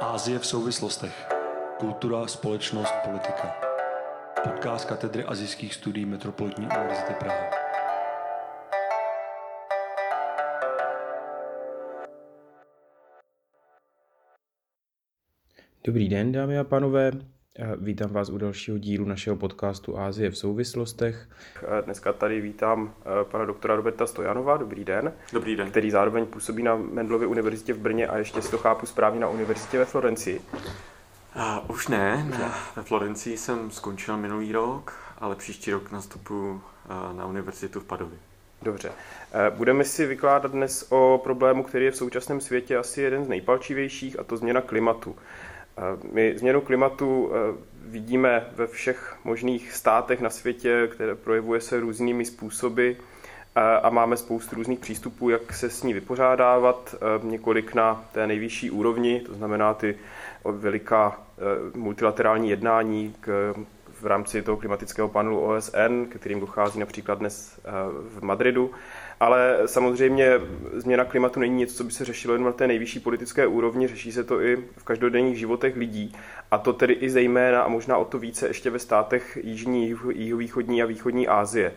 Ázie 0.00 0.38
v 0.38 0.46
souvislostech. 0.46 1.28
Kultura, 1.78 2.26
společnost, 2.26 2.92
politika. 3.04 3.56
Podcast 4.42 4.88
katedry 4.88 5.24
azijských 5.24 5.74
studií 5.74 6.06
Metropolitní 6.06 6.66
univerzity 6.66 7.14
Praha. 7.14 7.50
Dobrý 15.84 16.08
den, 16.08 16.32
dámy 16.32 16.58
a 16.58 16.64
pánové. 16.64 17.12
Vítám 17.80 18.10
vás 18.10 18.30
u 18.30 18.38
dalšího 18.38 18.78
dílu 18.78 19.04
našeho 19.04 19.36
podcastu 19.36 19.98
Ázie 19.98 20.30
v 20.30 20.38
souvislostech. 20.38 21.28
Dneska 21.84 22.12
tady 22.12 22.40
vítám 22.40 22.94
eh, 23.00 23.24
pana 23.24 23.44
doktora 23.44 23.76
Roberta 23.76 24.06
Stojanova, 24.06 24.56
dobrý 24.56 24.84
den. 24.84 25.12
Dobrý 25.32 25.56
den. 25.56 25.70
Který 25.70 25.90
zároveň 25.90 26.26
působí 26.26 26.62
na 26.62 26.76
Mendlově 26.76 27.26
univerzitě 27.26 27.72
v 27.72 27.78
Brně 27.78 28.06
a 28.06 28.18
ještě 28.18 28.42
si 28.42 28.50
to 28.50 28.58
chápu 28.58 28.86
správně 28.86 29.20
na 29.20 29.28
univerzitě 29.28 29.78
ve 29.78 29.84
Florencii. 29.84 30.40
A 31.34 31.70
už 31.70 31.88
ne, 31.88 32.26
ne. 32.30 32.50
ve 32.76 32.82
Florencii 32.82 33.36
jsem 33.36 33.70
skončil 33.70 34.16
minulý 34.16 34.52
rok, 34.52 34.92
ale 35.18 35.36
příští 35.36 35.70
rok 35.70 35.92
nastupuji 35.92 36.60
eh, 36.60 37.16
na 37.16 37.26
univerzitu 37.26 37.80
v 37.80 37.84
Padově. 37.84 38.18
Dobře. 38.62 38.92
Eh, 39.32 39.50
budeme 39.50 39.84
si 39.84 40.06
vykládat 40.06 40.52
dnes 40.52 40.86
o 40.88 41.20
problému, 41.24 41.62
který 41.62 41.84
je 41.84 41.90
v 41.90 41.96
současném 41.96 42.40
světě 42.40 42.76
asi 42.76 43.02
jeden 43.02 43.24
z 43.24 43.28
nejpalčivějších, 43.28 44.18
a 44.18 44.24
to 44.24 44.36
změna 44.36 44.60
klimatu. 44.60 45.16
My 46.12 46.38
změnu 46.38 46.60
klimatu 46.60 47.32
eh, 47.32 47.54
vidíme 47.86 48.46
ve 48.56 48.66
všech 48.66 49.16
možných 49.24 49.72
státech 49.72 50.20
na 50.20 50.30
světě, 50.30 50.88
které 50.92 51.14
projevuje 51.14 51.60
se 51.60 51.80
různými 51.80 52.24
způsoby 52.24 52.90
eh, 52.90 53.60
a 53.82 53.90
máme 53.90 54.16
spoustu 54.16 54.56
různých 54.56 54.78
přístupů, 54.78 55.30
jak 55.30 55.52
se 55.52 55.70
s 55.70 55.82
ní 55.82 55.94
vypořádávat, 55.94 56.94
eh, 56.94 57.26
několik 57.26 57.74
na 57.74 58.04
té 58.12 58.26
nejvyšší 58.26 58.70
úrovni, 58.70 59.20
to 59.20 59.34
znamená 59.34 59.74
ty 59.74 59.96
veliká 60.44 61.20
multilaterální 61.74 62.50
jednání 62.50 63.14
k, 63.20 63.54
v 64.00 64.06
rámci 64.06 64.42
toho 64.42 64.56
klimatického 64.56 65.08
panelu 65.08 65.40
OSN, 65.40 66.04
kterým 66.10 66.40
dochází 66.40 66.80
například 66.80 67.18
dnes 67.18 67.60
v 68.08 68.22
Madridu, 68.22 68.70
ale 69.20 69.58
samozřejmě 69.66 70.40
změna 70.72 71.04
klimatu 71.04 71.40
není 71.40 71.56
něco, 71.56 71.74
co 71.74 71.84
by 71.84 71.90
se 71.90 72.04
řešilo 72.04 72.34
jen 72.34 72.44
na 72.44 72.52
té 72.52 72.66
nejvyšší 72.66 73.00
politické 73.00 73.46
úrovni, 73.46 73.88
řeší 73.88 74.12
se 74.12 74.24
to 74.24 74.40
i 74.40 74.56
v 74.76 74.84
každodenních 74.84 75.38
životech 75.38 75.76
lidí. 75.76 76.12
A 76.50 76.58
to 76.58 76.72
tedy 76.72 76.92
i 76.92 77.10
zejména 77.10 77.62
a 77.62 77.68
možná 77.68 77.98
o 77.98 78.04
to 78.04 78.18
více 78.18 78.48
ještě 78.48 78.70
ve 78.70 78.78
státech 78.78 79.38
Jižní, 79.42 79.94
Jihovýchodní 80.14 80.82
a 80.82 80.86
Východní 80.86 81.28
Asie. 81.28 81.72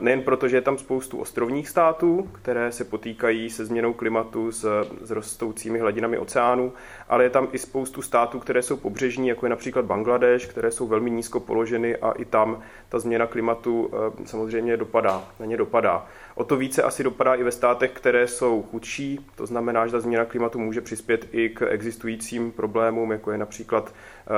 Nejen 0.00 0.22
proto, 0.22 0.48
že 0.48 0.56
je 0.56 0.60
tam 0.60 0.78
spoustu 0.78 1.18
ostrovních 1.18 1.68
států, 1.68 2.28
které 2.32 2.72
se 2.72 2.84
potýkají 2.84 3.50
se 3.50 3.66
změnou 3.66 3.92
klimatu 3.92 4.52
s, 4.52 4.88
s 5.00 5.10
rostoucími 5.10 5.78
hladinami 5.78 6.18
oceánů, 6.18 6.72
ale 7.08 7.24
je 7.24 7.30
tam 7.30 7.48
i 7.52 7.58
spoustu 7.58 8.02
států, 8.02 8.38
které 8.38 8.62
jsou 8.62 8.76
pobřežní, 8.76 9.28
jako 9.28 9.46
je 9.46 9.50
například 9.50 9.84
Bangladeš, 9.84 10.46
které 10.46 10.70
jsou 10.70 10.86
velmi 10.86 11.10
nízko 11.10 11.40
položeny 11.40 11.96
a 11.96 12.10
i 12.10 12.24
tam 12.24 12.62
ta 12.88 12.98
změna 12.98 13.26
klimatu 13.26 13.90
eh, 13.92 14.26
samozřejmě 14.26 14.76
dopadá, 14.76 15.24
na 15.40 15.46
ně 15.46 15.56
dopadá. 15.56 16.06
O 16.34 16.44
to 16.44 16.56
více 16.56 16.82
asi 16.82 17.02
dopadá 17.02 17.34
i 17.34 17.42
ve 17.42 17.52
státech, 17.52 17.90
které 17.90 18.28
jsou 18.28 18.62
chudší, 18.62 19.26
to 19.34 19.46
znamená, 19.46 19.86
že 19.86 19.92
ta 19.92 20.00
změna 20.00 20.24
klimatu 20.24 20.58
může 20.58 20.80
přispět 20.80 21.28
i 21.32 21.48
k 21.48 21.66
existujícím 21.70 22.52
problémům, 22.52 23.12
jako 23.12 23.32
je 23.32 23.38
například 23.38 23.94
eh, 24.26 24.30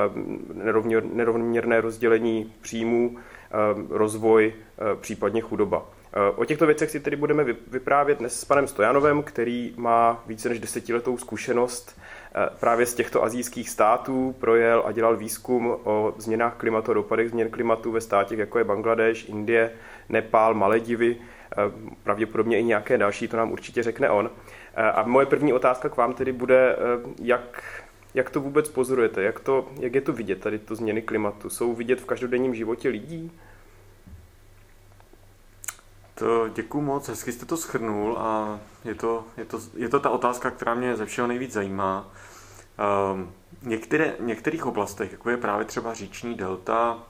nerovnoměrné 1.13 1.81
rozdělení 1.81 2.53
příjmů, 2.61 3.17
Eh, 3.55 3.87
rozvoj, 3.89 4.53
eh, 4.53 4.95
případně 4.95 5.41
chudoba. 5.41 5.85
O 6.35 6.45
těchto 6.45 6.65
věcech 6.65 6.91
si 6.91 6.99
tedy 6.99 7.15
budeme 7.15 7.43
vyprávět 7.43 8.19
dnes 8.19 8.39
s 8.39 8.45
panem 8.45 8.67
Stojanovem, 8.67 9.23
který 9.23 9.73
má 9.77 10.23
více 10.27 10.49
než 10.49 10.59
desetiletou 10.59 11.17
zkušenost 11.17 11.99
právě 12.59 12.85
z 12.85 12.95
těchto 12.95 13.23
azijských 13.23 13.69
států, 13.69 14.35
projel 14.39 14.83
a 14.85 14.91
dělal 14.91 15.17
výzkum 15.17 15.77
o 15.83 16.13
změnách 16.17 16.55
klimatu, 16.57 16.93
dopadech 16.93 17.29
změn 17.29 17.49
klimatu 17.49 17.91
ve 17.91 18.01
státech, 18.01 18.39
jako 18.39 18.57
je 18.57 18.63
Bangladeš, 18.63 19.29
Indie, 19.29 19.71
Nepál, 20.09 20.53
Maledivy, 20.53 21.17
pravděpodobně 22.03 22.59
i 22.59 22.63
nějaké 22.63 22.97
další, 22.97 23.27
to 23.27 23.37
nám 23.37 23.51
určitě 23.51 23.83
řekne 23.83 24.09
on. 24.09 24.29
A 24.93 25.03
moje 25.03 25.25
první 25.25 25.53
otázka 25.53 25.89
k 25.89 25.97
vám 25.97 26.13
tedy 26.13 26.31
bude, 26.31 26.75
jak 27.21 27.63
jak 28.15 28.29
to 28.29 28.41
vůbec 28.41 28.69
pozorujete? 28.69 29.23
Jak, 29.23 29.39
to, 29.39 29.67
jak 29.79 29.95
je 29.95 30.01
to 30.01 30.13
vidět, 30.13 30.41
tady 30.41 30.59
to 30.59 30.75
změny 30.75 31.01
klimatu? 31.01 31.49
Jsou 31.49 31.73
vidět 31.73 32.01
v 32.01 32.05
každodenním 32.05 32.55
životě 32.55 32.89
lidí? 32.89 33.31
To 36.15 36.49
děkuji 36.49 36.81
moc, 36.81 37.09
hezky 37.09 37.31
jste 37.31 37.45
to 37.45 37.57
schrnul 37.57 38.17
a 38.17 38.59
je 38.85 38.95
to, 38.95 39.25
je 39.37 39.45
to, 39.45 39.59
je 39.75 39.89
to 39.89 39.99
ta 39.99 40.09
otázka, 40.09 40.51
která 40.51 40.73
mě 40.73 40.95
ze 40.95 41.05
všeho 41.05 41.27
nejvíc 41.27 41.51
zajímá. 41.51 42.07
Um, 43.13 43.33
některé, 43.61 44.15
v 44.19 44.23
některých 44.23 44.65
oblastech, 44.65 45.11
jako 45.11 45.29
je 45.29 45.37
právě 45.37 45.65
třeba 45.65 45.93
říční 45.93 46.35
delta 46.35 47.03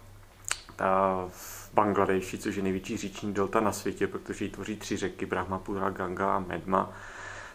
ta 0.76 1.26
v 1.30 1.65
Bangladeši, 1.76 2.38
což 2.38 2.56
je 2.56 2.64
největší 2.64 2.98
říční 2.98 3.34
delta 3.34 3.60
na 3.60 3.72
světě, 3.72 4.08
protože 4.08 4.46
ji 4.46 4.52
tvoří 4.52 4.76
tři 4.76 4.98
řeky, 4.98 5.26
Brahmapura, 5.26 5.90
Ganga 5.90 6.36
a 6.36 6.40
Medma, 6.40 6.94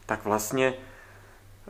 tak 0.06 0.24
vlastně 0.24 0.74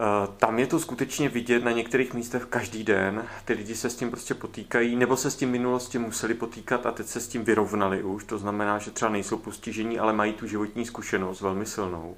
Eh, 0.00 0.28
tam 0.36 0.58
je 0.58 0.66
to 0.66 0.78
skutečně 0.78 1.28
vidět 1.28 1.64
na 1.64 1.70
některých 1.70 2.14
místech 2.14 2.44
každý 2.44 2.84
den. 2.84 3.24
Ty 3.44 3.52
lidi 3.52 3.74
se 3.74 3.90
s 3.90 3.96
tím 3.96 4.10
prostě 4.10 4.34
potýkají, 4.34 4.96
nebo 4.96 5.16
se 5.16 5.30
s 5.30 5.36
tím 5.36 5.50
minulosti 5.50 5.98
museli 5.98 6.34
potýkat 6.34 6.86
a 6.86 6.90
teď 6.90 7.06
se 7.06 7.20
s 7.20 7.28
tím 7.28 7.44
vyrovnali 7.44 8.02
už. 8.02 8.24
To 8.24 8.38
znamená, 8.38 8.78
že 8.78 8.90
třeba 8.90 9.10
nejsou 9.10 9.36
postižení, 9.36 9.98
ale 9.98 10.12
mají 10.12 10.32
tu 10.32 10.46
životní 10.46 10.86
zkušenost 10.86 11.40
velmi 11.40 11.66
silnou. 11.66 12.16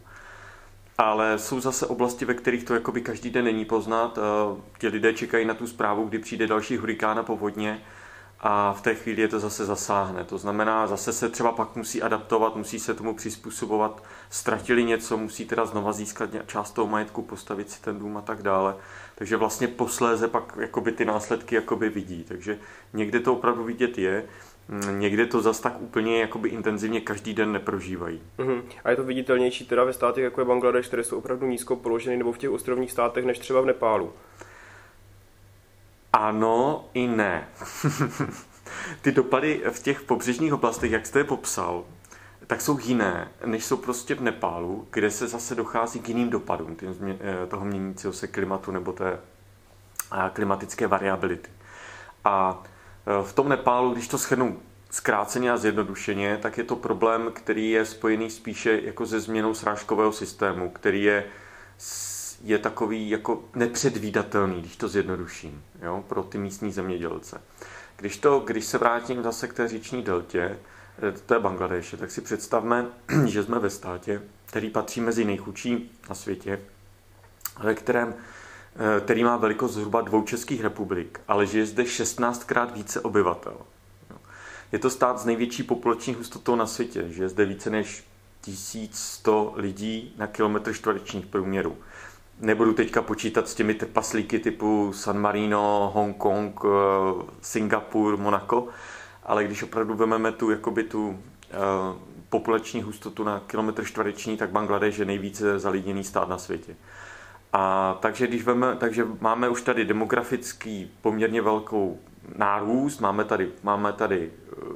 Ale 0.98 1.38
jsou 1.38 1.60
zase 1.60 1.86
oblasti, 1.86 2.24
ve 2.24 2.34
kterých 2.34 2.64
to 2.64 2.74
jakoby 2.74 3.00
každý 3.00 3.30
den 3.30 3.44
není 3.44 3.64
poznat. 3.64 4.18
Eh, 4.18 4.60
ti 4.78 4.88
lidé 4.88 5.14
čekají 5.14 5.46
na 5.46 5.54
tu 5.54 5.66
zprávu, 5.66 6.04
kdy 6.04 6.18
přijde 6.18 6.46
další 6.46 6.76
hurikán 6.76 7.18
a 7.18 7.22
povodně 7.22 7.82
a 8.42 8.72
v 8.72 8.82
té 8.82 8.94
chvíli 8.94 9.22
je 9.22 9.28
to 9.28 9.40
zase 9.40 9.64
zasáhne. 9.64 10.24
To 10.24 10.38
znamená, 10.38 10.86
zase 10.86 11.12
se 11.12 11.28
třeba 11.28 11.52
pak 11.52 11.76
musí 11.76 12.02
adaptovat, 12.02 12.56
musí 12.56 12.78
se 12.78 12.94
tomu 12.94 13.14
přizpůsobovat, 13.14 14.02
ztratili 14.30 14.84
něco, 14.84 15.16
musí 15.16 15.46
teda 15.46 15.66
znova 15.66 15.92
získat 15.92 16.30
část 16.46 16.70
toho 16.70 16.88
majetku, 16.88 17.22
postavit 17.22 17.70
si 17.70 17.82
ten 17.82 17.98
dům 17.98 18.16
a 18.16 18.20
tak 18.20 18.42
dále. 18.42 18.76
Takže 19.14 19.36
vlastně 19.36 19.68
posléze 19.68 20.28
pak 20.28 20.56
jakoby 20.60 20.92
ty 20.92 21.04
následky 21.04 21.54
jakoby 21.54 21.88
vidí. 21.88 22.24
Takže 22.28 22.58
někde 22.92 23.20
to 23.20 23.32
opravdu 23.32 23.64
vidět 23.64 23.98
je, 23.98 24.24
mm, 24.68 25.00
někde 25.00 25.26
to 25.26 25.40
zas 25.40 25.60
tak 25.60 25.80
úplně 25.80 26.20
jakoby 26.20 26.48
intenzivně 26.48 27.00
každý 27.00 27.34
den 27.34 27.52
neprožívají. 27.52 28.22
Uh-huh. 28.38 28.62
A 28.84 28.90
je 28.90 28.96
to 28.96 29.04
viditelnější 29.04 29.66
teda 29.66 29.84
ve 29.84 29.92
státech, 29.92 30.24
jako 30.24 30.40
je 30.40 30.44
Bangladeš, 30.44 30.86
které 30.86 31.04
jsou 31.04 31.18
opravdu 31.18 31.46
nízko 31.46 31.76
položeny, 31.76 32.16
nebo 32.16 32.32
v 32.32 32.38
těch 32.38 32.50
ostrovních 32.50 32.92
státech, 32.92 33.24
než 33.24 33.38
třeba 33.38 33.60
v 33.60 33.66
Nepálu? 33.66 34.12
Ano 36.12 36.88
i 36.94 37.06
ne. 37.06 37.48
Ty 39.02 39.12
dopady 39.12 39.62
v 39.70 39.82
těch 39.82 40.02
pobřežních 40.02 40.52
oblastech, 40.52 40.92
jak 40.92 41.06
jste 41.06 41.18
je 41.18 41.24
popsal, 41.24 41.84
tak 42.46 42.60
jsou 42.60 42.78
jiné, 42.78 43.28
než 43.44 43.64
jsou 43.64 43.76
prostě 43.76 44.14
v 44.14 44.20
Nepálu, 44.20 44.88
kde 44.90 45.10
se 45.10 45.28
zase 45.28 45.54
dochází 45.54 46.00
k 46.00 46.08
jiným 46.08 46.30
dopadům 46.30 46.76
eh, 46.82 47.46
toho 47.46 47.64
měnícího 47.64 48.12
se 48.12 48.26
klimatu 48.26 48.70
nebo 48.70 48.92
té 48.92 49.12
eh, 49.12 50.30
klimatické 50.32 50.86
variability. 50.86 51.50
A 52.24 52.62
eh, 53.06 53.24
v 53.24 53.32
tom 53.32 53.48
Nepálu, 53.48 53.90
když 53.90 54.08
to 54.08 54.18
schrnu 54.18 54.60
zkráceně 54.90 55.52
a 55.52 55.56
zjednodušeně, 55.56 56.38
tak 56.42 56.58
je 56.58 56.64
to 56.64 56.76
problém, 56.76 57.30
který 57.32 57.70
je 57.70 57.84
spojený 57.84 58.30
spíše 58.30 58.80
jako 58.82 59.06
se 59.06 59.20
změnou 59.20 59.54
srážkového 59.54 60.12
systému, 60.12 60.70
který 60.70 61.02
je 61.02 61.24
je 62.42 62.58
takový 62.58 63.10
jako 63.10 63.44
nepředvídatelný, 63.54 64.60
když 64.60 64.76
to 64.76 64.88
zjednoduším, 64.88 65.64
jo, 65.82 66.04
pro 66.08 66.22
ty 66.22 66.38
místní 66.38 66.72
zemědělce. 66.72 67.40
Když, 67.96 68.16
to, 68.16 68.40
když 68.40 68.64
se 68.64 68.78
vrátím 68.78 69.22
zase 69.22 69.48
k 69.48 69.52
té 69.52 69.68
říční 69.68 70.02
deltě, 70.02 70.58
eh, 71.08 71.12
to 71.26 71.34
je 71.34 71.40
Bangladeše, 71.40 71.96
tak 71.96 72.10
si 72.10 72.20
představme, 72.20 72.86
že 73.26 73.42
jsme 73.42 73.58
ve 73.58 73.70
státě, 73.70 74.22
který 74.46 74.70
patří 74.70 75.00
mezi 75.00 75.24
nejchudší 75.24 75.90
na 76.08 76.14
světě, 76.14 76.60
ve 77.58 77.74
kterém, 77.74 78.14
eh, 78.76 79.00
který 79.00 79.24
má 79.24 79.36
velikost 79.36 79.72
zhruba 79.72 80.00
dvou 80.00 80.22
českých 80.22 80.62
republik, 80.62 81.20
ale 81.28 81.46
že 81.46 81.58
je 81.58 81.66
zde 81.66 81.82
16krát 81.82 82.72
více 82.72 83.00
obyvatel. 83.00 83.56
Je 84.72 84.78
to 84.78 84.90
stát 84.90 85.18
s 85.18 85.24
největší 85.24 85.62
populační 85.62 86.14
hustotou 86.14 86.56
na 86.56 86.66
světě, 86.66 87.04
že 87.08 87.22
je 87.22 87.28
zde 87.28 87.44
více 87.44 87.70
než 87.70 88.04
1100 88.40 89.52
lidí 89.56 90.14
na 90.18 90.26
kilometr 90.26 90.72
čtverečních 90.72 91.26
průměru 91.26 91.76
nebudu 92.42 92.72
teďka 92.72 93.02
počítat 93.02 93.48
s 93.48 93.54
těmi 93.54 93.74
trpaslíky 93.74 94.38
typu 94.38 94.92
San 94.92 95.18
Marino, 95.18 95.90
Hongkong, 95.94 96.60
eh, 96.64 96.68
Singapur, 97.40 98.16
Monaco, 98.16 98.68
ale 99.24 99.44
když 99.44 99.62
opravdu 99.62 99.94
vezmeme 99.94 100.32
tu, 100.32 100.50
jakoby 100.50 100.82
tu 100.82 101.08
uh, 101.08 101.16
populační 102.28 102.82
hustotu 102.82 103.24
na 103.24 103.42
kilometr 103.46 103.84
čtvereční, 103.84 104.36
tak 104.36 104.50
Bangladeš 104.50 104.98
je 104.98 105.04
nejvíce 105.04 105.58
zalidněný 105.58 106.04
stát 106.04 106.28
na 106.28 106.38
světě. 106.38 106.76
A 107.52 107.96
takže, 108.00 108.26
když 108.26 108.44
veme, 108.44 108.76
takže 108.76 109.06
máme 109.20 109.48
už 109.48 109.62
tady 109.62 109.84
demografický 109.84 110.90
poměrně 111.00 111.42
velkou 111.42 111.98
nárůst, 112.36 113.00
máme 113.00 113.24
tady, 113.24 113.48
máme 113.62 113.92
tady 113.92 114.30
uh, 114.56 114.74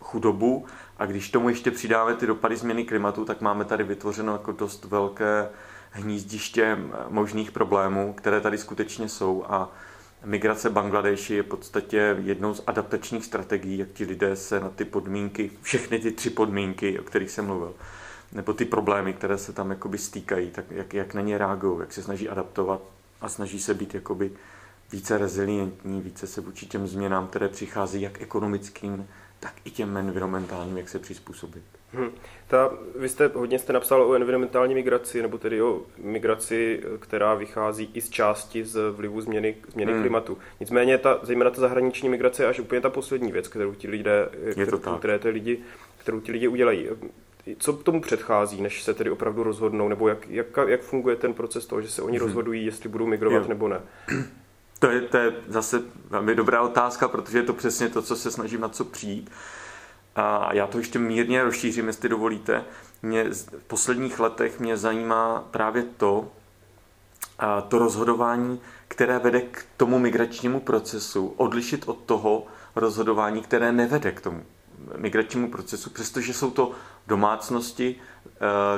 chudobu 0.00 0.66
a 0.98 1.06
když 1.06 1.30
tomu 1.30 1.48
ještě 1.48 1.70
přidáme 1.70 2.14
ty 2.14 2.26
dopady 2.26 2.56
změny 2.56 2.84
klimatu, 2.84 3.24
tak 3.24 3.40
máme 3.40 3.64
tady 3.64 3.84
vytvořeno 3.84 4.32
jako 4.32 4.52
dost 4.52 4.84
velké 4.84 5.48
hnízdiště 5.90 6.78
možných 7.08 7.50
problémů, 7.50 8.12
které 8.12 8.40
tady 8.40 8.58
skutečně 8.58 9.08
jsou 9.08 9.44
a 9.48 9.72
migrace 10.24 10.70
Bangladeši 10.70 11.34
je 11.34 11.42
v 11.42 11.46
podstatě 11.46 12.16
jednou 12.22 12.54
z 12.54 12.62
adaptačních 12.66 13.24
strategií, 13.24 13.78
jak 13.78 13.88
ti 13.88 14.04
lidé 14.04 14.36
se 14.36 14.60
na 14.60 14.70
ty 14.70 14.84
podmínky, 14.84 15.50
všechny 15.62 15.98
ty 15.98 16.12
tři 16.12 16.30
podmínky, 16.30 17.00
o 17.00 17.02
kterých 17.02 17.30
jsem 17.30 17.46
mluvil, 17.46 17.74
nebo 18.32 18.52
ty 18.52 18.64
problémy, 18.64 19.12
které 19.12 19.38
se 19.38 19.52
tam 19.52 19.70
jakoby 19.70 19.98
stýkají, 19.98 20.50
tak 20.50 20.64
jak, 20.70 20.94
jak 20.94 21.14
na 21.14 21.20
ně 21.20 21.38
reagují, 21.38 21.80
jak 21.80 21.92
se 21.92 22.02
snaží 22.02 22.28
adaptovat 22.28 22.80
a 23.20 23.28
snaží 23.28 23.58
se 23.58 23.74
být 23.74 23.94
jakoby 23.94 24.32
více 24.92 25.18
rezilientní, 25.18 26.00
více 26.00 26.26
se 26.26 26.40
vůči 26.40 26.66
těm 26.66 26.86
změnám, 26.86 27.26
které 27.26 27.48
přichází 27.48 28.00
jak 28.00 28.22
ekonomickým, 28.22 29.08
tak 29.40 29.54
i 29.64 29.70
těm 29.70 29.96
environmentálním, 29.96 30.78
jak 30.78 30.88
se 30.88 30.98
přizpůsobit. 30.98 31.62
Hmm. 31.92 32.10
Ta, 32.48 32.70
vy 32.96 33.08
jste 33.08 33.30
hodně 33.34 33.58
jste 33.58 33.72
napsal 33.72 34.02
o 34.02 34.14
environmentální 34.14 34.74
migraci, 34.74 35.22
nebo 35.22 35.38
tedy 35.38 35.62
o 35.62 35.82
migraci, 35.98 36.82
která 37.00 37.34
vychází 37.34 37.90
i 37.94 38.00
z 38.00 38.10
části 38.10 38.64
z 38.64 38.90
vlivu 38.90 39.20
změny, 39.20 39.56
změny 39.68 39.92
hmm. 39.92 40.00
klimatu. 40.00 40.38
Nicméně 40.60 40.98
ta, 40.98 41.18
zejména 41.22 41.50
ta 41.50 41.60
zahraniční 41.60 42.08
migrace 42.08 42.42
je 42.42 42.48
až 42.48 42.60
úplně 42.60 42.80
ta 42.80 42.90
poslední 42.90 43.32
věc, 43.32 43.48
kterou 43.48 43.74
ti 43.74 43.88
lidé, 43.88 44.28
kterou, 44.52 44.78
které 44.78 45.18
ty 45.18 45.28
lidi, 45.28 45.58
kterou 45.98 46.20
ti 46.20 46.32
lidi 46.32 46.48
udělají. 46.48 46.88
Co 47.58 47.72
tomu 47.72 48.00
předchází, 48.00 48.62
než 48.62 48.82
se 48.82 48.94
tedy 48.94 49.10
opravdu 49.10 49.42
rozhodnou, 49.42 49.88
nebo 49.88 50.08
jak, 50.08 50.28
jak, 50.28 50.46
jak 50.66 50.80
funguje 50.80 51.16
ten 51.16 51.34
proces 51.34 51.66
toho, 51.66 51.82
že 51.82 51.88
se 51.88 52.02
oni 52.02 52.18
hmm. 52.18 52.26
rozhodují, 52.26 52.66
jestli 52.66 52.88
budou 52.88 53.06
migrovat 53.06 53.42
jo. 53.42 53.48
nebo 53.48 53.68
ne? 53.68 53.80
To 54.78 54.90
je, 54.90 55.00
to 55.00 55.16
je 55.16 55.32
zase 55.48 55.82
velmi 56.10 56.34
dobrá 56.34 56.62
otázka, 56.62 57.08
protože 57.08 57.38
je 57.38 57.42
to 57.42 57.52
přesně 57.52 57.88
to, 57.88 58.02
co 58.02 58.16
se 58.16 58.30
snažím 58.30 58.60
na 58.60 58.68
co 58.68 58.84
přijít. 58.84 59.30
A 60.16 60.54
já 60.54 60.66
to 60.66 60.78
ještě 60.78 60.98
mírně 60.98 61.44
rozšířím, 61.44 61.86
jestli 61.86 62.08
dovolíte. 62.08 62.64
Mě 63.02 63.24
v 63.34 63.64
posledních 63.66 64.20
letech 64.20 64.60
mě 64.60 64.76
zajímá 64.76 65.48
právě 65.50 65.82
to, 65.96 66.28
a 67.38 67.60
to 67.60 67.78
rozhodování, 67.78 68.60
které 68.88 69.18
vede 69.18 69.40
k 69.40 69.66
tomu 69.76 69.98
migračnímu 69.98 70.60
procesu, 70.60 71.34
odlišit 71.36 71.88
od 71.88 71.98
toho 71.98 72.46
rozhodování, 72.76 73.42
které 73.42 73.72
nevede 73.72 74.12
k 74.12 74.20
tomu 74.20 74.42
migračnímu 74.96 75.50
procesu, 75.50 75.90
přestože 75.90 76.34
jsou 76.34 76.50
to 76.50 76.72
domácnosti, 77.06 77.96
eh, 78.26 78.30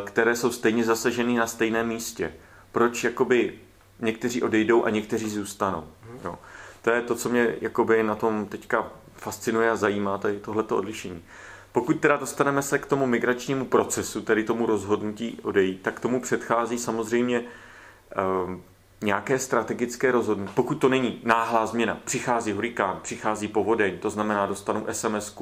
které 0.05 0.37
jsou 0.37 0.53
stejně 0.53 0.85
zasaženy 0.85 1.37
na 1.37 1.47
stejném 1.47 1.89
místě. 1.89 2.33
Proč 2.73 3.05
jakoby 3.05 3.59
někteří 4.01 4.43
odejdou 4.43 4.85
a 4.85 4.91
někteří 4.91 5.31
zůstanou. 5.31 5.85
Jo. 6.25 6.39
To 6.83 6.91
je 6.91 7.03
to, 7.03 7.15
co 7.15 7.29
mě 7.29 7.57
jakoby 7.61 8.03
na 8.03 8.15
tom 8.15 8.47
teďka 8.47 8.91
fascinuje 9.23 9.71
a 9.71 9.77
zajímá, 9.77 10.19
tady 10.19 10.41
tohleto 10.41 10.77
odlišení. 10.77 11.23
Pokud 11.73 12.01
teda 12.01 12.17
dostaneme 12.17 12.63
se 12.63 12.79
k 12.79 12.87
tomu 12.87 13.07
migračnímu 13.07 13.65
procesu, 13.65 14.21
tedy 14.21 14.45
tomu 14.45 14.67
rozhodnutí 14.67 15.39
odejít, 15.43 15.83
tak 15.83 16.01
tomu 16.01 16.21
předchází 16.21 16.79
samozřejmě 16.79 17.41
uh, 17.41 17.47
nějaké 19.03 19.39
strategické 19.39 20.13
rozhodnutí. 20.13 20.53
Pokud 20.55 20.75
to 20.75 20.89
není 20.89 21.21
náhlá 21.25 21.67
změna, 21.67 21.99
přichází 22.05 22.53
hurikán, 22.53 22.99
přichází 23.03 23.49
povodeň, 23.49 23.99
to 23.99 24.11
znamená 24.11 24.47
dostanu 24.47 24.87
sms 24.93 25.37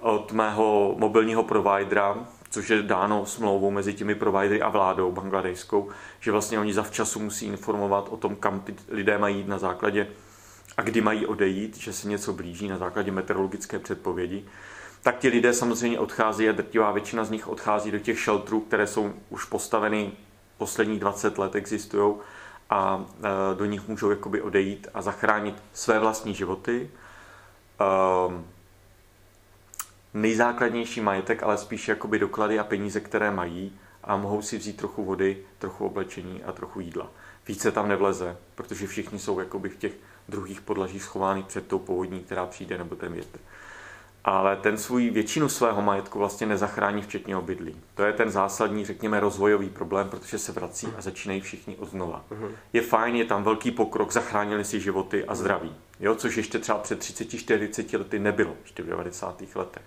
od 0.00 0.32
mého 0.32 0.94
mobilního 0.98 1.42
providera, 1.42 2.16
což 2.50 2.70
je 2.70 2.82
dáno 2.82 3.26
smlouvou 3.26 3.70
mezi 3.70 3.94
těmi 3.94 4.14
providery 4.14 4.62
a 4.62 4.68
vládou 4.68 5.12
bangladejskou, 5.12 5.88
že 6.20 6.32
vlastně 6.32 6.58
oni 6.58 6.72
zavčasu 6.74 7.20
musí 7.20 7.46
informovat 7.46 8.08
o 8.10 8.16
tom, 8.16 8.36
kam 8.36 8.60
ty 8.60 8.74
lidé 8.88 9.18
mají 9.18 9.36
jít 9.36 9.48
na 9.48 9.58
základě 9.58 10.06
a 10.78 10.82
kdy 10.82 11.00
mají 11.00 11.26
odejít, 11.26 11.76
že 11.76 11.92
se 11.92 12.08
něco 12.08 12.32
blíží 12.32 12.68
na 12.68 12.78
základě 12.78 13.12
meteorologické 13.12 13.78
předpovědi, 13.78 14.44
tak 15.02 15.18
ti 15.18 15.28
lidé 15.28 15.52
samozřejmě 15.52 15.98
odchází 15.98 16.48
a 16.48 16.52
drtivá 16.52 16.92
většina 16.92 17.24
z 17.24 17.30
nich 17.30 17.48
odchází 17.48 17.90
do 17.90 17.98
těch 17.98 18.18
shelterů, 18.18 18.60
které 18.60 18.86
jsou 18.86 19.12
už 19.30 19.44
postaveny 19.44 20.12
posledních 20.58 21.00
20 21.00 21.38
let 21.38 21.54
existují 21.54 22.14
a 22.70 23.04
e, 23.22 23.54
do 23.54 23.64
nich 23.64 23.88
můžou 23.88 24.10
jakoby 24.10 24.42
odejít 24.42 24.88
a 24.94 25.02
zachránit 25.02 25.62
své 25.72 25.98
vlastní 25.98 26.34
životy. 26.34 26.90
Um, 28.28 28.46
nejzákladnější 30.14 31.00
majetek, 31.00 31.42
ale 31.42 31.58
spíš 31.58 31.88
jakoby 31.88 32.18
doklady 32.18 32.58
a 32.58 32.64
peníze, 32.64 33.00
které 33.00 33.30
mají 33.30 33.78
a 34.04 34.16
mohou 34.16 34.42
si 34.42 34.58
vzít 34.58 34.76
trochu 34.76 35.04
vody, 35.04 35.36
trochu 35.58 35.86
oblečení 35.86 36.44
a 36.44 36.52
trochu 36.52 36.80
jídla. 36.80 37.10
Více 37.48 37.72
tam 37.72 37.88
nevleze, 37.88 38.36
protože 38.54 38.86
všichni 38.86 39.18
jsou 39.18 39.40
jakoby 39.40 39.68
v 39.68 39.76
těch 39.76 39.92
druhých 40.28 40.60
podlažích 40.60 41.02
schovány 41.02 41.42
před 41.42 41.66
tou 41.66 41.78
povodní, 41.78 42.20
která 42.20 42.46
přijde, 42.46 42.78
nebo 42.78 42.96
ten 42.96 43.12
větr. 43.12 43.38
Ale 44.24 44.56
ten 44.56 44.78
svůj 44.78 45.10
většinu 45.10 45.48
svého 45.48 45.82
majetku 45.82 46.18
vlastně 46.18 46.46
nezachrání 46.46 47.02
včetně 47.02 47.36
obydlí. 47.36 47.76
To 47.94 48.02
je 48.02 48.12
ten 48.12 48.30
zásadní, 48.30 48.84
řekněme, 48.84 49.20
rozvojový 49.20 49.68
problém, 49.68 50.08
protože 50.08 50.38
se 50.38 50.52
vrací 50.52 50.88
a 50.98 51.00
začínají 51.00 51.40
všichni 51.40 51.76
od 51.76 51.90
znova. 51.90 52.24
Mhm. 52.30 52.48
Je 52.72 52.82
fajn, 52.82 53.16
je 53.16 53.24
tam 53.24 53.44
velký 53.44 53.70
pokrok, 53.70 54.12
zachránili 54.12 54.64
si 54.64 54.80
životy 54.80 55.24
a 55.24 55.34
zdraví. 55.34 55.76
Jo, 56.00 56.14
což 56.14 56.36
ještě 56.36 56.58
třeba 56.58 56.78
před 56.78 57.00
30-40 57.00 57.98
lety 57.98 58.18
nebylo, 58.18 58.56
ještě 58.62 58.82
v 58.82 58.86
90. 58.86 59.42
letech. 59.54 59.82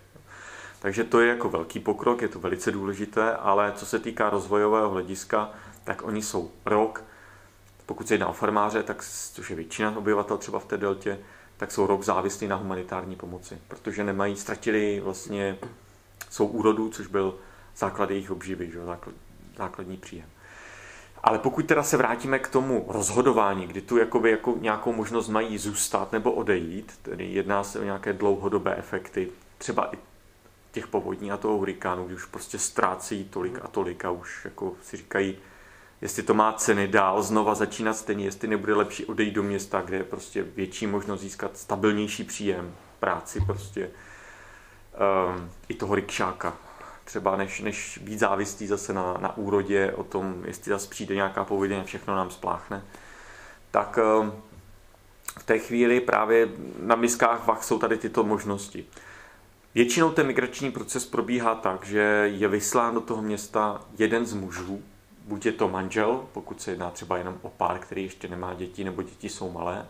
Takže 0.79 1.03
to 1.03 1.21
je 1.21 1.27
jako 1.27 1.49
velký 1.49 1.79
pokrok, 1.79 2.21
je 2.21 2.27
to 2.27 2.39
velice 2.39 2.71
důležité, 2.71 3.35
ale 3.35 3.73
co 3.75 3.85
se 3.85 3.99
týká 3.99 4.29
rozvojového 4.29 4.89
hlediska, 4.89 5.49
tak 5.83 6.03
oni 6.03 6.21
jsou 6.21 6.51
rok, 6.65 7.03
pokud 7.85 8.07
se 8.07 8.13
jedná 8.13 8.27
o 8.27 8.33
farmáře, 8.33 8.83
tak, 8.83 9.03
což 9.33 9.49
je 9.49 9.55
většina 9.55 9.97
obyvatel 9.97 10.37
třeba 10.37 10.59
v 10.59 10.65
té 10.65 10.77
deltě, 10.77 11.19
tak 11.57 11.71
jsou 11.71 11.87
rok 11.87 12.03
závislí 12.03 12.47
na 12.47 12.55
humanitární 12.55 13.15
pomoci, 13.15 13.57
protože 13.67 14.03
nemají, 14.03 14.35
ztratili 14.35 14.99
vlastně 14.99 15.57
svou 16.29 16.47
úrodu, 16.47 16.89
což 16.89 17.07
byl 17.07 17.35
základ 17.77 18.09
jejich 18.09 18.31
obživy, 18.31 18.71
že? 18.71 18.85
Základ, 18.85 19.15
základní 19.57 19.97
příjem. 19.97 20.25
Ale 21.23 21.39
pokud 21.39 21.65
teda 21.65 21.83
se 21.83 21.97
vrátíme 21.97 22.39
k 22.39 22.47
tomu 22.47 22.85
rozhodování, 22.87 23.67
kdy 23.67 23.81
tu 23.81 23.97
jakoby 23.97 24.31
jako 24.31 24.55
nějakou 24.59 24.93
možnost 24.93 25.29
mají 25.29 25.57
zůstat 25.57 26.11
nebo 26.11 26.31
odejít, 26.31 26.93
tedy 27.01 27.25
jedná 27.25 27.63
se 27.63 27.79
o 27.79 27.83
nějaké 27.83 28.13
dlouhodobé 28.13 28.75
efekty, 28.75 29.31
třeba 29.57 29.93
i 29.93 29.97
těch 30.71 30.87
povodní 30.87 31.31
a 31.31 31.37
toho 31.37 31.57
hurikánu, 31.57 32.05
kdy 32.05 32.15
už 32.15 32.25
prostě 32.25 32.59
ztrácí 32.59 33.25
tolik 33.25 33.59
a 33.63 33.67
tolik 33.67 34.05
a 34.05 34.11
už 34.11 34.45
jako 34.45 34.73
si 34.83 34.97
říkají, 34.97 35.37
jestli 36.01 36.23
to 36.23 36.33
má 36.33 36.53
ceny 36.53 36.87
dál 36.87 37.23
znova 37.23 37.55
začínat 37.55 37.93
stejně, 37.93 38.25
jestli 38.25 38.47
nebude 38.47 38.75
lepší 38.75 39.05
odejít 39.05 39.33
do 39.33 39.43
města, 39.43 39.81
kde 39.81 39.97
je 39.97 40.03
prostě 40.03 40.43
větší 40.43 40.87
možnost 40.87 41.21
získat 41.21 41.57
stabilnější 41.57 42.23
příjem, 42.23 42.75
práci 42.99 43.39
prostě 43.45 43.89
um, 45.35 45.51
i 45.69 45.73
toho 45.73 45.95
rikšáka. 45.95 46.53
Třeba 47.03 47.37
než, 47.37 47.61
než 47.61 47.99
být 48.01 48.19
závislý 48.19 48.67
zase 48.67 48.93
na, 48.93 49.17
na 49.19 49.37
úrodě 49.37 49.91
o 49.95 50.03
tom, 50.03 50.43
jestli 50.45 50.69
zase 50.69 50.89
přijde 50.89 51.15
nějaká 51.15 51.43
pověděň 51.43 51.79
a 51.79 51.83
všechno 51.83 52.15
nám 52.15 52.31
spláchne, 52.31 52.83
tak 53.71 53.99
um, 54.19 54.33
v 55.39 55.43
té 55.43 55.59
chvíli 55.59 55.99
právě 55.99 56.49
na 56.79 56.95
miskách 56.95 57.47
vach 57.47 57.63
jsou 57.63 57.79
tady 57.79 57.97
tyto 57.97 58.23
možnosti. 58.23 58.85
Většinou 59.75 60.11
ten 60.11 60.27
migrační 60.27 60.71
proces 60.71 61.05
probíhá 61.05 61.55
tak, 61.55 61.85
že 61.85 61.99
je 62.33 62.47
vyslán 62.47 62.93
do 62.93 63.01
toho 63.01 63.21
města 63.21 63.81
jeden 63.97 64.25
z 64.25 64.33
mužů, 64.33 64.83
buď 65.31 65.45
je 65.45 65.51
to 65.51 65.67
manžel, 65.67 66.27
pokud 66.33 66.61
se 66.61 66.71
jedná 66.71 66.91
třeba 66.91 67.17
jenom 67.17 67.39
o 67.41 67.49
pár, 67.49 67.79
který 67.79 68.03
ještě 68.03 68.27
nemá 68.27 68.53
děti, 68.53 68.83
nebo 68.83 69.01
děti 69.01 69.29
jsou 69.29 69.51
malé, 69.51 69.87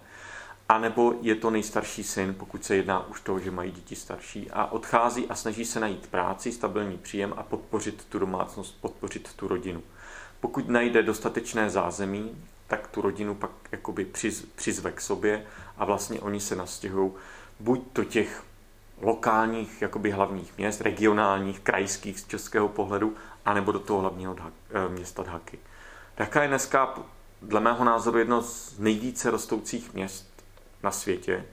anebo 0.70 1.14
je 1.22 1.36
to 1.36 1.50
nejstarší 1.50 2.04
syn, 2.04 2.34
pokud 2.34 2.66
se 2.66 2.76
jedná 2.76 3.08
už 3.08 3.22
toho, 3.22 3.40
že 3.40 3.52
mají 3.52 3.72
děti 3.72 3.96
starší 3.96 4.52
a 4.52 4.66
odchází 4.66 5.28
a 5.28 5.36
snaží 5.36 5.66
se 5.66 5.80
najít 5.80 6.08
práci, 6.08 6.52
stabilní 6.52 6.98
příjem 6.98 7.34
a 7.38 7.44
podpořit 7.44 8.06
tu 8.10 8.20
domácnost, 8.20 8.82
podpořit 8.82 9.34
tu 9.34 9.48
rodinu. 9.48 9.82
Pokud 10.40 10.70
najde 10.70 11.04
dostatečné 11.04 11.70
zázemí, 11.70 12.46
tak 12.68 12.88
tu 12.88 13.02
rodinu 13.02 13.36
pak 13.36 13.52
jakoby 13.72 14.06
přiz, 14.06 14.46
přizve 14.56 14.92
k 14.92 15.02
sobě 15.02 15.46
a 15.78 15.86
vlastně 15.86 16.20
oni 16.20 16.40
se 16.40 16.56
nastěhují 16.56 17.12
buď 17.60 17.82
do 17.96 18.04
těch 18.04 18.44
lokálních 19.02 19.82
jakoby 19.82 20.12
hlavních 20.12 20.58
měst, 20.58 20.82
regionálních, 20.82 21.60
krajských 21.60 22.20
z 22.20 22.28
českého 22.28 22.68
pohledu, 22.68 23.16
anebo 23.46 23.72
do 23.72 23.80
toho 23.80 24.00
hlavního 24.00 24.36
eh, 24.40 24.90
města 24.90 25.24
Dhaky. 25.24 25.60
Dhaka 26.18 26.42
je 26.42 26.48
dneska, 26.48 27.00
dle 27.42 27.60
mého 27.60 27.86
názoru, 27.86 28.18
jedno 28.18 28.42
z 28.42 28.80
nejvíce 28.80 29.32
rostoucích 29.32 29.94
měst 29.94 30.44
na 30.84 30.92
světě. 30.92 31.46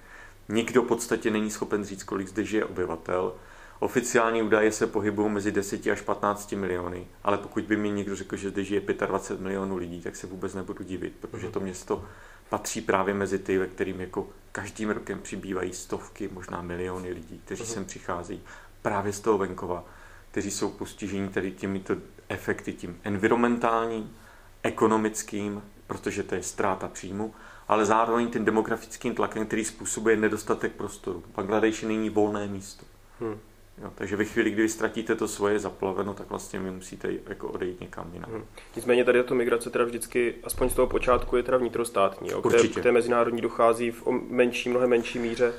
Nikdo 0.48 0.82
v 0.82 0.86
podstatě 0.86 1.30
není 1.30 1.50
schopen 1.50 1.84
říct, 1.84 2.02
kolik 2.02 2.28
zde 2.28 2.44
žije 2.44 2.64
obyvatel. 2.64 3.32
Oficiální 3.80 4.42
údaje 4.42 4.72
se 4.72 4.86
pohybují 4.86 5.30
mezi 5.30 5.52
10 5.52 5.86
až 5.86 6.00
15 6.00 6.52
miliony, 6.52 7.06
ale 7.24 7.38
pokud 7.38 7.64
by 7.64 7.76
mi 7.76 7.90
někdo 7.90 8.16
řekl, 8.16 8.36
že 8.36 8.50
zde 8.50 8.64
žije 8.64 8.80
25 8.80 9.42
milionů 9.42 9.76
lidí, 9.76 10.00
tak 10.00 10.16
se 10.16 10.26
vůbec 10.26 10.54
nebudu 10.54 10.84
divit, 10.84 11.12
protože 11.20 11.50
to 11.50 11.60
město 11.60 12.04
patří 12.48 12.80
právě 12.80 13.14
mezi 13.14 13.38
ty, 13.38 13.58
ve 13.58 13.66
kterým 13.66 14.00
jako 14.00 14.28
každým 14.52 14.90
rokem 14.90 15.20
přibývají 15.20 15.72
stovky, 15.72 16.28
možná 16.32 16.62
miliony 16.62 17.12
lidí, 17.12 17.40
kteří 17.44 17.62
uh-huh. 17.62 17.72
sem 17.72 17.84
přicházejí 17.84 18.42
právě 18.82 19.12
z 19.12 19.20
toho 19.20 19.38
venkova, 19.38 19.84
kteří 20.30 20.50
jsou 20.50 20.70
postiženi 20.70 21.28
tady 21.28 21.52
těmito 21.52 21.96
efekty, 22.28 22.72
tím 22.72 23.00
environmentálním, 23.04 24.16
ekonomickým, 24.62 25.62
protože 25.86 26.22
to 26.22 26.34
je 26.34 26.42
ztráta 26.42 26.88
příjmu, 26.88 27.34
ale 27.68 27.84
zároveň 27.84 28.30
tím 28.30 28.44
demografickým 28.44 29.14
tlakem, 29.14 29.46
který 29.46 29.64
způsobuje 29.64 30.16
nedostatek 30.16 30.72
prostoru. 30.72 31.20
V 31.20 31.36
Bangladeši 31.36 31.86
není 31.86 32.10
volné 32.10 32.46
místo. 32.46 32.86
Hmm. 33.20 33.38
Jo, 33.82 33.90
takže 33.94 34.16
ve 34.16 34.24
chvíli, 34.24 34.50
kdy 34.50 34.62
vy 34.62 34.68
ztratíte 34.68 35.14
to 35.14 35.28
svoje 35.28 35.58
zaplaveno, 35.58 36.14
tak 36.14 36.30
vlastně 36.30 36.58
vy 36.58 36.70
musíte 36.70 37.08
jako 37.28 37.48
odejít 37.48 37.80
někam 37.80 38.10
jinam. 38.12 38.30
Hmm. 38.30 38.44
Nicméně 38.76 39.04
tady 39.04 39.24
to 39.24 39.34
migrace 39.34 39.70
teda 39.70 39.84
vždycky, 39.84 40.34
aspoň 40.44 40.70
z 40.70 40.74
toho 40.74 40.86
počátku, 40.86 41.36
je 41.36 41.42
teda 41.42 41.58
vnitrostátní. 41.58 42.30
Jo? 42.30 42.40
Určitě. 42.40 42.80
K 42.80 42.82
té, 42.82 42.92
mezinárodní 42.92 43.40
dochází 43.40 43.90
v 43.90 44.06
menší, 44.30 44.68
mnohem 44.68 44.90
menší 44.90 45.18
míře. 45.18 45.52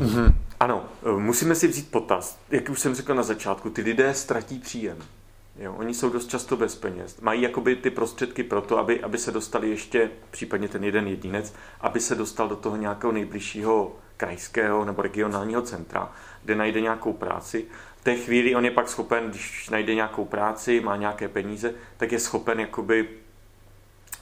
Mm-hmm. 0.00 0.34
Ano, 0.60 0.84
e, 1.06 1.12
musíme 1.20 1.54
si 1.54 1.68
vzít 1.68 1.90
potaz. 1.90 2.38
Jak 2.50 2.68
už 2.70 2.80
jsem 2.80 2.94
řekl 2.94 3.14
na 3.14 3.22
začátku, 3.22 3.70
ty 3.70 3.82
lidé 3.82 4.14
ztratí 4.14 4.58
příjem. 4.58 4.98
Jo, 5.58 5.74
oni 5.78 5.94
jsou 5.94 6.10
dost 6.10 6.26
často 6.26 6.56
bez 6.56 6.74
peněz. 6.74 7.20
Mají 7.20 7.42
jakoby 7.42 7.76
ty 7.76 7.90
prostředky 7.90 8.42
pro 8.42 8.60
to, 8.60 8.78
aby, 8.78 9.02
aby 9.02 9.18
se 9.18 9.32
dostali 9.32 9.70
ještě, 9.70 10.10
případně 10.30 10.68
ten 10.68 10.84
jeden 10.84 11.08
jedinec, 11.08 11.54
aby 11.80 12.00
se 12.00 12.14
dostal 12.14 12.48
do 12.48 12.56
toho 12.56 12.76
nějakého 12.76 13.12
nejbližšího 13.12 13.96
krajského 14.22 14.84
nebo 14.84 15.02
regionálního 15.02 15.62
centra, 15.62 16.12
kde 16.44 16.54
najde 16.54 16.80
nějakou 16.80 17.12
práci. 17.12 17.66
V 18.00 18.04
té 18.04 18.16
chvíli 18.16 18.54
on 18.54 18.64
je 18.64 18.70
pak 18.70 18.88
schopen, 18.88 19.30
když 19.30 19.70
najde 19.70 19.94
nějakou 19.94 20.24
práci, 20.24 20.80
má 20.80 20.96
nějaké 20.96 21.28
peníze, 21.28 21.74
tak 21.96 22.12
je 22.12 22.18
schopen 22.18 22.60
jakoby 22.60 23.08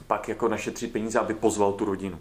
pak 0.06 0.28
jako 0.28 0.48
našetřit 0.48 0.92
peníze, 0.92 1.18
aby 1.18 1.34
pozval 1.34 1.72
tu 1.72 1.84
rodinu. 1.84 2.18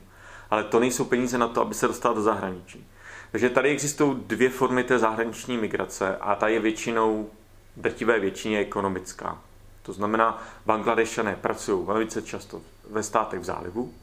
Ale 0.49 0.63
to 0.63 0.79
nejsou 0.79 1.05
peníze 1.05 1.37
na 1.37 1.47
to, 1.47 1.61
aby 1.61 1.73
se 1.73 1.87
dostal 1.87 2.15
do 2.15 2.21
zahraničí. 2.21 2.87
Takže 3.31 3.49
tady 3.49 3.69
existují 3.69 4.23
dvě 4.27 4.49
formy 4.49 4.83
té 4.83 4.99
zahraniční 4.99 5.57
migrace 5.57 6.17
a 6.17 6.35
ta 6.35 6.47
je 6.47 6.59
většinou, 6.59 7.29
drtivé 7.77 8.19
většině 8.19 8.59
ekonomická. 8.59 9.37
To 9.81 9.93
znamená, 9.93 10.43
Bangladešané 10.65 11.35
pracují 11.35 11.85
velice 11.85 12.21
často 12.21 12.61
ve 12.89 13.03
státech 13.03 13.39
v 13.39 13.43
zálivu 13.43 13.93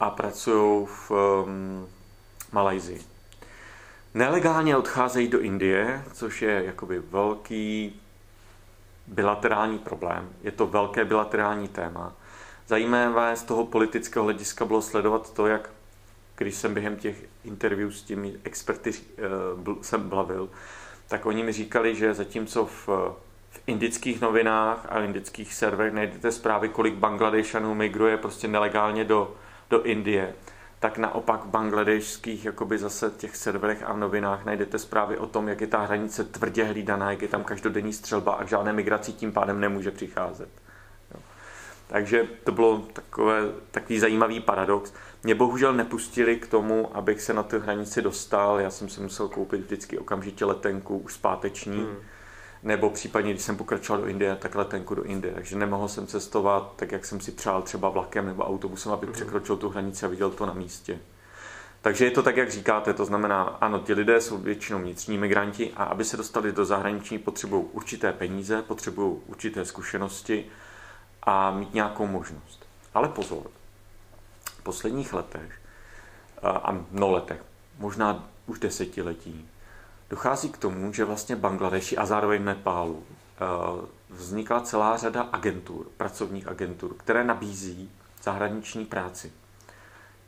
a 0.00 0.10
pracují 0.10 0.86
v 0.86 1.10
um, 1.10 1.88
Malajzii. 2.52 3.00
Nelegálně 4.14 4.76
odcházejí 4.76 5.28
do 5.28 5.40
Indie, 5.40 6.04
což 6.12 6.42
je 6.42 6.64
jakoby 6.64 6.98
velký 6.98 8.00
bilaterální 9.06 9.78
problém. 9.78 10.28
Je 10.42 10.50
to 10.50 10.66
velké 10.66 11.04
bilaterální 11.04 11.68
téma. 11.68 12.12
Zajímavé 12.66 13.36
z 13.36 13.42
toho 13.42 13.66
politického 13.66 14.24
hlediska 14.24 14.64
bylo 14.64 14.82
sledovat 14.82 15.32
to, 15.32 15.46
jak 15.46 15.70
když 16.36 16.54
jsem 16.54 16.74
během 16.74 16.96
těch 16.96 17.16
interview 17.44 17.90
s 17.90 18.02
těmi 18.02 18.34
experty 18.44 18.90
uh, 19.66 19.82
jsem 19.82 20.08
blavil, 20.08 20.48
tak 21.08 21.26
oni 21.26 21.42
mi 21.42 21.52
říkali, 21.52 21.96
že 21.96 22.14
zatímco 22.14 22.66
v, 22.66 22.88
v 23.50 23.60
indických 23.66 24.20
novinách 24.20 24.86
a 24.88 25.00
indických 25.00 25.54
serverech 25.54 25.92
najdete 25.92 26.32
zprávy, 26.32 26.68
kolik 26.68 26.94
Bangladešanů 26.94 27.74
migruje 27.74 28.16
prostě 28.16 28.48
nelegálně 28.48 29.04
do, 29.04 29.34
do 29.70 29.82
Indie, 29.82 30.34
tak 30.82 30.98
naopak 30.98 31.44
v 31.44 31.48
bangladešských 31.48 32.44
jakoby 32.44 32.78
zase 32.78 33.12
těch 33.16 33.36
serverech 33.36 33.82
a 33.82 33.92
v 33.92 33.96
novinách 33.96 34.44
najdete 34.44 34.78
zprávy 34.78 35.18
o 35.18 35.26
tom, 35.26 35.48
jak 35.48 35.60
je 35.60 35.66
ta 35.66 35.80
hranice 35.80 36.24
tvrdě 36.24 36.64
hlídaná, 36.64 37.10
jak 37.10 37.22
je 37.22 37.28
tam 37.28 37.44
každodenní 37.44 37.92
střelba 37.92 38.32
a 38.32 38.44
k 38.44 38.48
žádné 38.48 38.72
migraci 38.72 39.12
tím 39.12 39.32
pádem 39.32 39.60
nemůže 39.60 39.90
přicházet. 39.90 40.48
Jo. 41.14 41.20
Takže 41.86 42.26
to 42.44 42.52
bylo 42.52 42.78
takové, 42.92 43.40
takový 43.70 43.98
zajímavý 43.98 44.40
paradox. 44.40 44.92
Mě 45.22 45.34
bohužel 45.34 45.72
nepustili 45.72 46.36
k 46.36 46.46
tomu, 46.46 46.96
abych 46.96 47.22
se 47.22 47.34
na 47.34 47.42
tu 47.42 47.60
hranici 47.60 48.02
dostal. 48.02 48.60
Já 48.60 48.70
jsem 48.70 48.88
si 48.88 49.00
musel 49.00 49.28
koupit 49.28 49.60
vždycky 49.60 49.98
okamžitě 49.98 50.44
letenku 50.44 50.98
už 50.98 51.14
zpáteční. 51.14 51.78
Hmm 51.78 51.96
nebo 52.62 52.90
případně, 52.90 53.32
když 53.32 53.42
jsem 53.42 53.56
pokračoval 53.56 54.02
do 54.02 54.08
Indie, 54.08 54.36
tak 54.36 54.54
letenku 54.54 54.94
do 54.94 55.02
Indie. 55.02 55.34
Takže 55.34 55.56
nemohl 55.56 55.88
jsem 55.88 56.06
cestovat 56.06 56.72
tak, 56.76 56.92
jak 56.92 57.04
jsem 57.04 57.20
si 57.20 57.32
přál 57.32 57.62
třeba 57.62 57.88
vlakem 57.88 58.26
nebo 58.26 58.44
autobusem, 58.44 58.92
abych 58.92 59.08
mm-hmm. 59.08 59.12
překročil 59.12 59.56
tu 59.56 59.68
hranici 59.68 60.06
a 60.06 60.08
viděl 60.08 60.30
to 60.30 60.46
na 60.46 60.52
místě. 60.52 60.98
Takže 61.82 62.04
je 62.04 62.10
to 62.10 62.22
tak, 62.22 62.36
jak 62.36 62.50
říkáte, 62.50 62.94
to 62.94 63.04
znamená, 63.04 63.42
ano, 63.42 63.78
ti 63.78 63.94
lidé 63.94 64.20
jsou 64.20 64.38
většinou 64.38 64.78
vnitřní 64.78 65.18
migranti 65.18 65.72
a 65.76 65.84
aby 65.84 66.04
se 66.04 66.16
dostali 66.16 66.52
do 66.52 66.64
zahraničí, 66.64 67.18
potřebují 67.18 67.64
určité 67.72 68.12
peníze, 68.12 68.62
potřebují 68.62 69.16
určité 69.26 69.64
zkušenosti 69.64 70.46
a 71.22 71.50
mít 71.50 71.74
nějakou 71.74 72.06
možnost. 72.06 72.66
Ale 72.94 73.08
pozor, 73.08 73.42
v 74.44 74.62
posledních 74.62 75.12
letech 75.12 75.52
a 76.42 76.78
mnoho 76.90 77.12
letech, 77.12 77.44
možná 77.78 78.28
už 78.46 78.58
desetiletí, 78.58 79.48
dochází 80.12 80.48
k 80.48 80.58
tomu, 80.58 80.92
že 80.92 81.04
vlastně 81.04 81.36
Bangladeši 81.36 81.96
a 81.96 82.06
zároveň 82.06 82.44
Nepálu 82.44 83.02
eh, 83.06 83.86
vznikla 84.10 84.60
celá 84.60 84.96
řada 84.96 85.22
agentur, 85.22 85.86
pracovních 85.96 86.48
agentur, 86.48 86.94
které 86.94 87.24
nabízí 87.24 87.90
zahraniční 88.22 88.84
práci. 88.84 89.32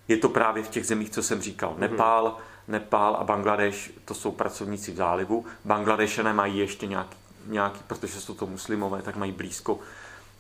Je 0.09 0.17
to 0.17 0.29
právě 0.29 0.63
v 0.63 0.69
těch 0.69 0.87
zemích, 0.87 1.11
co 1.11 1.23
jsem 1.23 1.43
říkal. 1.43 1.75
Mm-hmm. 1.75 1.79
Nepál, 1.79 2.37
Nepál 2.69 3.17
a 3.17 3.25
Bangladeš, 3.25 3.93
to 4.05 4.15
jsou 4.15 4.31
pracovníci 4.33 4.93
v 4.93 4.97
zálivu. 4.97 5.45
Bangladešané 5.65 6.33
mají 6.33 6.59
ještě 6.59 6.87
nějaký, 6.87 7.17
nějaký, 7.47 7.81
protože 7.87 8.21
jsou 8.21 8.35
to 8.35 8.47
muslimové, 8.47 9.03
tak 9.03 9.17
mají 9.17 9.33
blízko 9.33 9.79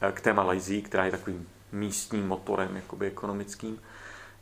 eh, 0.00 0.12
k 0.12 0.20
té 0.20 0.32
Malajzii, 0.32 0.82
která 0.82 1.04
je 1.04 1.10
takovým 1.10 1.48
místním 1.72 2.28
motorem 2.28 2.76
jakoby 2.76 3.06
ekonomickým. 3.06 3.80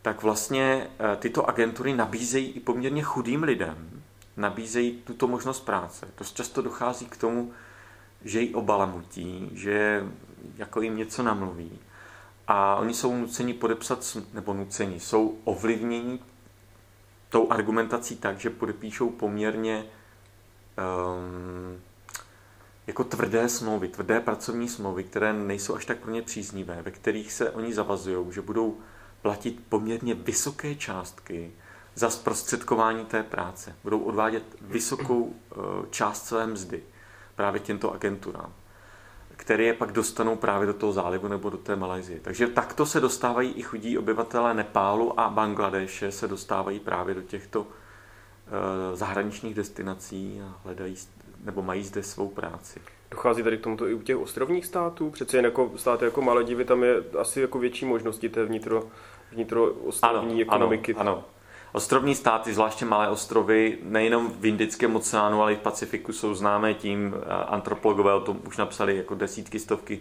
Tak 0.02 0.22
vlastně 0.22 0.86
eh, 0.98 1.16
tyto 1.16 1.48
agentury 1.48 1.94
nabízejí 1.94 2.50
i 2.50 2.60
poměrně 2.60 3.02
chudým 3.02 3.42
lidem 3.42 4.02
nabízejí 4.36 4.92
tuto 4.92 5.28
možnost 5.28 5.60
práce. 5.60 6.08
Dost 6.18 6.36
často 6.36 6.62
dochází 6.62 7.06
k 7.06 7.16
tomu, 7.16 7.52
že 8.24 8.40
ji 8.40 8.54
obalamutí, 8.54 9.50
že 9.52 10.06
jako 10.56 10.80
jim 10.80 10.96
něco 10.96 11.22
namluví. 11.22 11.78
A 12.48 12.76
oni 12.76 12.94
jsou 12.94 13.16
nuceni 13.16 13.54
podepsat, 13.54 14.16
nebo 14.34 14.54
nuceni, 14.54 15.00
jsou 15.00 15.38
ovlivněni 15.44 16.18
tou 17.28 17.52
argumentací 17.52 18.16
tak, 18.16 18.40
že 18.40 18.50
podepíšou 18.50 19.10
poměrně 19.10 19.84
um, 20.76 21.80
jako 22.86 23.04
tvrdé 23.04 23.48
smlouvy, 23.48 23.88
tvrdé 23.88 24.20
pracovní 24.20 24.68
smlouvy, 24.68 25.04
které 25.04 25.32
nejsou 25.32 25.74
až 25.74 25.84
tak 25.84 25.98
pro 25.98 26.10
ně 26.10 26.22
příznivé, 26.22 26.82
ve 26.82 26.90
kterých 26.90 27.32
se 27.32 27.50
oni 27.50 27.74
zavazují, 27.74 28.32
že 28.32 28.42
budou 28.42 28.76
platit 29.22 29.60
poměrně 29.68 30.14
vysoké 30.14 30.74
částky 30.74 31.52
za 31.94 32.10
zprostředkování 32.10 33.04
té 33.04 33.22
práce. 33.22 33.76
Budou 33.84 33.98
odvádět 33.98 34.42
vysokou 34.60 35.32
eh, 35.32 35.56
část 35.90 36.26
své 36.26 36.46
mzdy 36.46 36.82
právě 37.34 37.60
těmto 37.60 37.94
agenturám, 37.94 38.52
které 39.36 39.64
je 39.64 39.74
pak 39.74 39.92
dostanou 39.92 40.36
právě 40.36 40.66
do 40.66 40.74
toho 40.74 40.92
zálivu 40.92 41.28
nebo 41.28 41.50
do 41.50 41.58
té 41.58 41.76
Malajzie. 41.76 42.20
Takže 42.20 42.46
takto 42.46 42.86
se 42.86 43.00
dostávají 43.00 43.52
i 43.52 43.62
chudí 43.62 43.98
obyvatelé 43.98 44.54
Nepálu 44.54 45.20
a 45.20 45.28
Bangladeše 45.28 46.12
se 46.12 46.28
dostávají 46.28 46.80
právě 46.80 47.14
do 47.14 47.22
těchto 47.22 47.66
eh, 47.66 48.96
zahraničních 48.96 49.54
destinací 49.54 50.42
a 50.44 50.60
hledají 50.64 50.96
nebo 51.44 51.62
mají 51.62 51.84
zde 51.84 52.02
svou 52.02 52.28
práci. 52.28 52.80
Dochází 53.10 53.42
tady 53.42 53.58
k 53.58 53.60
tomuto 53.60 53.88
i 53.88 53.94
u 53.94 54.02
těch 54.02 54.16
ostrovních 54.16 54.66
států? 54.66 55.10
Přece 55.10 55.36
jen 55.36 55.44
jako 55.44 55.70
státy 55.76 56.04
jako 56.04 56.22
Maledivy, 56.22 56.64
tam 56.64 56.82
je 56.82 56.94
asi 57.18 57.40
jako 57.40 57.58
větší 57.58 57.84
možnosti 57.84 58.28
té 58.28 58.44
vnitro, 58.44 58.84
vnitro 59.32 59.72
ostrovní 59.72 60.32
ano, 60.32 60.42
ekonomiky. 60.42 60.94
Ano, 60.94 61.12
ano. 61.12 61.24
Ostrovní 61.72 62.14
státy, 62.14 62.54
zvláště 62.54 62.84
malé 62.84 63.08
ostrovy, 63.08 63.78
nejenom 63.82 64.32
v 64.40 64.46
Indickém 64.46 64.96
oceánu, 64.96 65.42
ale 65.42 65.52
i 65.52 65.56
v 65.56 65.60
Pacifiku 65.60 66.12
jsou 66.12 66.34
známé 66.34 66.74
tím, 66.74 67.14
antropologové 67.46 68.14
o 68.14 68.20
tom 68.20 68.40
už 68.46 68.56
napsali 68.56 68.96
jako 68.96 69.14
desítky, 69.14 69.58
stovky 69.58 70.00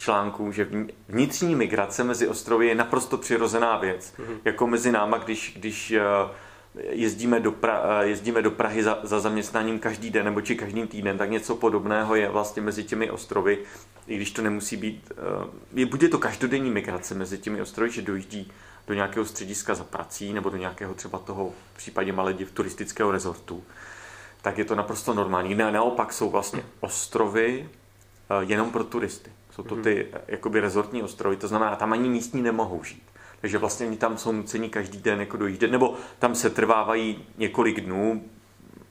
článků, 0.00 0.52
že 0.52 0.68
vnitřní 1.08 1.54
migrace 1.54 2.04
mezi 2.04 2.28
ostrovy 2.28 2.66
je 2.66 2.74
naprosto 2.74 3.16
přirozená 3.18 3.76
věc. 3.76 4.14
Mm-hmm. 4.18 4.36
Jako 4.44 4.66
mezi 4.66 4.92
náma, 4.92 5.18
když, 5.18 5.52
když 5.56 5.90
eh, 5.90 6.02
jezdíme 6.90 7.40
do, 7.40 7.52
pra, 7.52 7.82
eh, 7.84 8.08
jezdíme 8.08 8.42
do 8.42 8.50
Prahy 8.50 8.82
za, 8.82 8.98
za 9.02 9.20
zaměstnáním 9.20 9.78
každý 9.78 10.10
den 10.10 10.24
nebo 10.24 10.40
či 10.40 10.56
každý 10.56 10.86
týden, 10.86 11.18
tak 11.18 11.30
něco 11.30 11.56
podobného 11.56 12.14
je 12.14 12.28
vlastně 12.28 12.62
mezi 12.62 12.84
těmi 12.84 13.10
ostrovy, 13.10 13.58
i 14.06 14.16
když 14.16 14.30
to 14.30 14.42
nemusí 14.42 14.76
být, 14.76 15.12
eh, 15.12 15.46
je, 15.74 15.86
bude 15.86 16.08
to 16.08 16.18
každodenní 16.18 16.70
migrace 16.70 17.14
mezi 17.14 17.38
těmi 17.38 17.62
ostrovy, 17.62 17.90
že 17.90 18.02
dojíždí 18.02 18.52
do 18.86 18.94
nějakého 18.94 19.26
střediska 19.26 19.74
za 19.74 19.84
prací 19.84 20.32
nebo 20.32 20.50
do 20.50 20.56
nějakého 20.56 20.94
třeba 20.94 21.18
toho 21.18 21.52
v 21.74 21.76
případě 21.76 22.12
Malediv 22.12 22.52
turistického 22.52 23.10
rezortu, 23.10 23.64
tak 24.42 24.58
je 24.58 24.64
to 24.64 24.74
naprosto 24.74 25.14
normální. 25.14 25.54
Ne, 25.54 25.72
naopak 25.72 26.12
jsou 26.12 26.30
vlastně 26.30 26.62
ostrovy 26.80 27.68
eh, 28.30 28.44
jenom 28.44 28.70
pro 28.70 28.84
turisty. 28.84 29.30
Jsou 29.50 29.62
to 29.62 29.74
mhm. 29.74 29.84
ty 29.84 30.06
eh, 30.12 30.20
jakoby 30.28 30.60
rezortní 30.60 31.02
ostrovy, 31.02 31.36
to 31.36 31.48
znamená, 31.48 31.76
tam 31.76 31.92
ani 31.92 32.08
místní 32.08 32.42
nemohou 32.42 32.84
žít. 32.84 33.02
Takže 33.40 33.58
vlastně 33.58 33.86
oni 33.86 33.96
tam 33.96 34.18
jsou 34.18 34.32
nuceni 34.32 34.68
každý 34.68 34.98
den 34.98 35.20
jako 35.20 35.36
dojíždět, 35.36 35.70
nebo 35.70 35.94
tam 36.18 36.34
se 36.34 36.50
trvávají 36.50 37.24
několik 37.38 37.80
dnů 37.80 38.24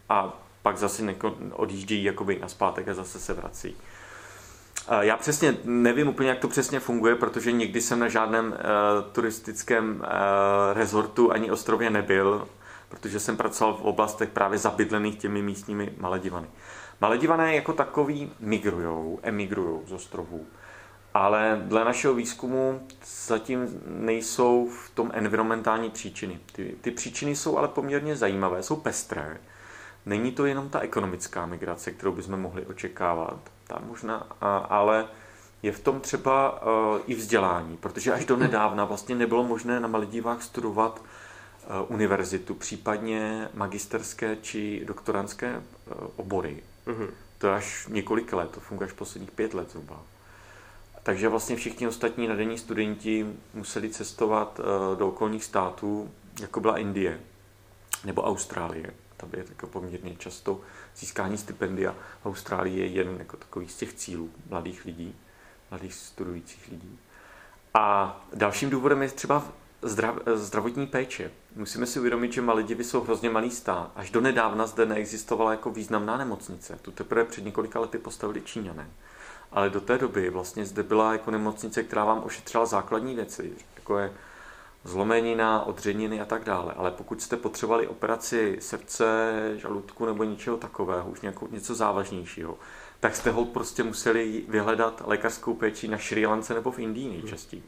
a 0.10 0.40
pak 0.62 0.78
zase 0.78 1.16
odjíždějí 1.52 2.04
jakoby 2.04 2.40
na 2.40 2.48
zpátek 2.48 2.88
a 2.88 2.94
zase 2.94 3.20
se 3.20 3.34
vrací. 3.34 3.76
Já 5.02 5.18
přesně 5.18 5.58
nevím 5.64 6.08
úplně, 6.08 6.30
jak 6.30 6.40
to 6.40 6.48
přesně 6.48 6.80
funguje, 6.80 7.16
protože 7.16 7.52
nikdy 7.52 7.82
jsem 7.82 8.00
na 8.00 8.08
žádném 8.08 8.48
uh, 8.48 9.12
turistickém 9.12 9.96
uh, 9.96 10.08
rezortu 10.74 11.32
ani 11.32 11.52
ostrově 11.52 11.90
nebyl, 11.90 12.48
protože 12.90 13.20
jsem 13.20 13.38
pracoval 13.38 13.74
v 13.74 13.82
oblastech 13.82 14.30
právě 14.30 14.58
zabydlených 14.58 15.18
těmi 15.18 15.42
místními 15.42 15.94
Maledivany. 15.98 16.48
Maledivané 17.02 17.56
jako 17.56 17.74
takový 17.74 18.32
migrujou, 18.40 19.20
emigrujou 19.24 19.84
z 19.88 19.92
ostrovů, 19.92 20.46
ale 21.14 21.62
dle 21.66 21.86
našeho 21.86 22.14
výzkumu 22.14 22.88
zatím 23.26 23.82
nejsou 23.86 24.70
v 24.70 24.90
tom 24.90 25.12
environmentální 25.14 25.90
příčiny. 25.90 26.40
Ty, 26.52 26.76
ty 26.82 26.92
příčiny 26.92 27.36
jsou 27.36 27.58
ale 27.58 27.68
poměrně 27.68 28.16
zajímavé, 28.16 28.64
jsou 28.64 28.76
pestré. 28.76 29.38
Není 30.10 30.32
to 30.32 30.46
jenom 30.46 30.70
ta 30.70 30.80
ekonomická 30.80 31.46
migrace, 31.46 31.92
kterou 31.92 32.12
bychom 32.12 32.42
mohli 32.42 32.66
očekávat, 32.66 33.40
ta 33.68 33.82
možná, 33.88 34.28
ale 34.70 35.08
je 35.64 35.72
v 35.72 35.80
tom 35.80 36.02
třeba 36.02 36.62
uh, 36.62 37.00
i 37.08 37.16
vzdělání, 37.16 37.78
protože 37.78 38.14
až 38.14 38.26
do 38.26 38.38
nedávna 38.38 38.86
vlastně 38.86 39.16
nebylo 39.16 39.44
možné 39.44 39.80
na 39.80 39.88
Maledivách 39.88 40.44
studovat 40.44 41.02
uh, 41.02 41.92
univerzitu, 41.96 42.54
případně 42.54 43.50
magisterské 43.54 44.38
či 44.42 44.86
doktorantské 44.86 45.58
uh, 45.58 46.08
obory. 46.16 46.64
Mm-hmm. 46.88 47.10
To 47.38 47.48
je 47.48 47.54
až 47.54 47.88
několik 47.88 48.34
let, 48.34 48.50
to 48.52 48.60
funguje 48.60 48.88
až 48.88 48.94
posledních 48.94 49.32
pět 49.32 49.54
let 49.54 49.72
zhruba. 49.72 50.02
Takže 51.04 51.30
vlastně 51.30 51.56
všichni 51.56 51.88
ostatní 51.88 52.28
nadení 52.28 52.58
studenti 52.58 53.26
museli 53.54 53.90
cestovat 53.90 54.60
do 54.98 55.08
okolních 55.08 55.44
států, 55.44 56.12
jako 56.42 56.60
byla 56.60 56.78
Indie 56.78 57.20
nebo 58.06 58.24
Austrálie. 58.24 58.94
Tam 59.20 59.30
je 59.34 59.46
jako 59.50 59.68
poměrně 59.68 60.16
často 60.16 60.62
získání 60.96 61.38
stipendia. 61.38 61.96
Austrálie 62.26 62.78
je 62.78 62.88
jeden 62.88 63.16
jako 63.20 63.38
takový 63.38 63.68
z 63.68 63.76
těch 63.76 63.94
cílů 63.94 64.30
mladých 64.50 64.86
lidí 64.86 65.16
mladých 65.72 65.94
studujících 65.94 66.68
lidí. 66.72 67.00
A 67.74 68.18
dalším 68.34 68.70
důvodem 68.70 69.02
je 69.02 69.10
třeba 69.10 69.44
zdrav, 69.82 70.16
zdravotní 70.36 70.88
péče. 70.88 71.32
Musíme 71.56 71.86
si 71.86 72.00
uvědomit, 72.00 72.34
že 72.34 72.42
Maledivy 72.42 72.84
jsou 72.84 73.02
hrozně 73.02 73.30
malý 73.30 73.52
stát. 73.52 73.92
Až 73.96 74.12
do 74.12 74.22
nedávna 74.22 74.68
zde 74.68 74.86
neexistovala 74.86 75.52
jako 75.52 75.72
významná 75.72 76.18
nemocnice. 76.18 76.80
Tu 76.82 76.92
teprve 76.92 77.26
před 77.26 77.46
několika 77.46 77.80
lety 77.80 77.98
postavili 77.98 78.42
Číňané. 78.42 78.90
Ale 79.52 79.70
do 79.70 79.82
té 79.82 79.98
doby 79.98 80.30
vlastně 80.30 80.66
zde 80.66 80.84
byla 80.84 81.14
jako 81.14 81.32
nemocnice, 81.32 81.84
která 81.84 82.06
vám 82.06 82.24
ošetřila 82.24 82.66
základní 82.66 83.16
věci, 83.16 83.54
jako 83.76 83.98
je 83.98 84.14
zlomenina, 84.84 85.66
odřeniny 85.66 86.22
a 86.22 86.26
tak 86.26 86.44
dále. 86.44 86.74
Ale 86.74 86.92
pokud 86.92 87.22
jste 87.22 87.38
potřebovali 87.38 87.88
operaci 87.88 88.58
srdce, 88.62 89.34
žaludku 89.56 90.06
nebo 90.06 90.24
něčeho 90.24 90.58
takového, 90.58 91.10
už 91.10 91.22
nějakou, 91.22 91.48
něco 91.52 91.76
závažnějšího, 91.76 92.58
tak 93.00 93.16
jste 93.16 93.32
ho 93.32 93.46
prostě 93.46 93.84
museli 93.84 94.46
vyhledat 94.48 95.04
lékařskou 95.06 95.54
péči 95.54 95.88
na 95.88 95.98
Šri 95.98 96.26
Lance 96.26 96.54
nebo 96.54 96.72
v 96.72 96.80
Indii 96.80 97.10
nejčastěji. 97.10 97.64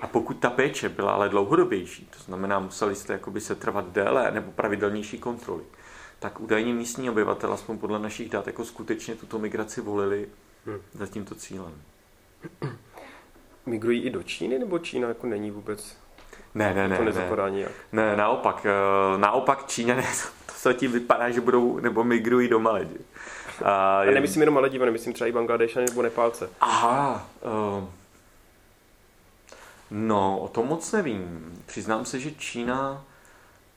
A 0.00 0.06
pokud 0.06 0.38
ta 0.38 0.50
péče 0.50 0.88
byla 0.88 1.12
ale 1.12 1.28
dlouhodobější, 1.28 2.08
to 2.16 2.22
znamená, 2.22 2.58
museli 2.58 2.94
jste 2.94 3.12
jakoby 3.12 3.40
se 3.40 3.54
trvat 3.54 3.92
déle 3.92 4.30
nebo 4.30 4.52
pravidelnější 4.52 5.18
kontroly, 5.18 5.64
tak 6.18 6.40
údajně 6.40 6.74
místní 6.74 7.10
obyvatel, 7.10 7.52
aspoň 7.52 7.78
podle 7.78 7.98
našich 7.98 8.30
dat, 8.30 8.46
jako 8.46 8.64
skutečně 8.64 9.14
tuto 9.14 9.38
migraci 9.38 9.80
volili 9.80 10.28
hmm. 10.66 10.78
za 10.92 11.06
tímto 11.06 11.34
cílem. 11.34 11.82
Migrují 13.66 14.02
i 14.02 14.10
do 14.10 14.22
Číny, 14.22 14.58
nebo 14.58 14.78
Čína 14.78 15.08
jako 15.08 15.26
není 15.26 15.50
vůbec 15.50 15.96
ne, 16.54 16.74
ne, 16.74 16.88
ne. 16.88 16.96
To 16.96 17.04
nezapadá 17.04 17.44
ne. 17.44 17.50
nijak. 17.50 17.72
Ne, 17.92 18.16
naopak. 18.16 18.66
Eh, 18.66 19.18
naopak 19.18 19.66
Číňané, 19.66 20.02
to 20.46 20.52
se 20.54 20.74
tím 20.74 20.92
vypadá, 20.92 21.30
že 21.30 21.40
budou, 21.40 21.80
nebo 21.80 22.04
migrují 22.04 22.48
do 22.48 22.58
Malediv. 22.58 23.00
A, 23.64 24.00
a 24.00 24.04
nemyslím 24.04 24.42
jenom 24.42 24.54
Malediva, 24.54 24.84
nemyslím 24.84 25.12
třeba 25.12 25.28
i 25.28 25.32
Bangladeša 25.32 25.80
nebo 25.80 26.02
Nepálce. 26.02 26.50
Aha. 26.60 27.28
Uh, 27.42 27.84
no, 29.90 30.38
o 30.38 30.48
tom 30.48 30.66
moc 30.66 30.92
nevím. 30.92 31.52
Přiznám 31.66 32.04
se, 32.04 32.20
že 32.20 32.30
Čína... 32.30 33.04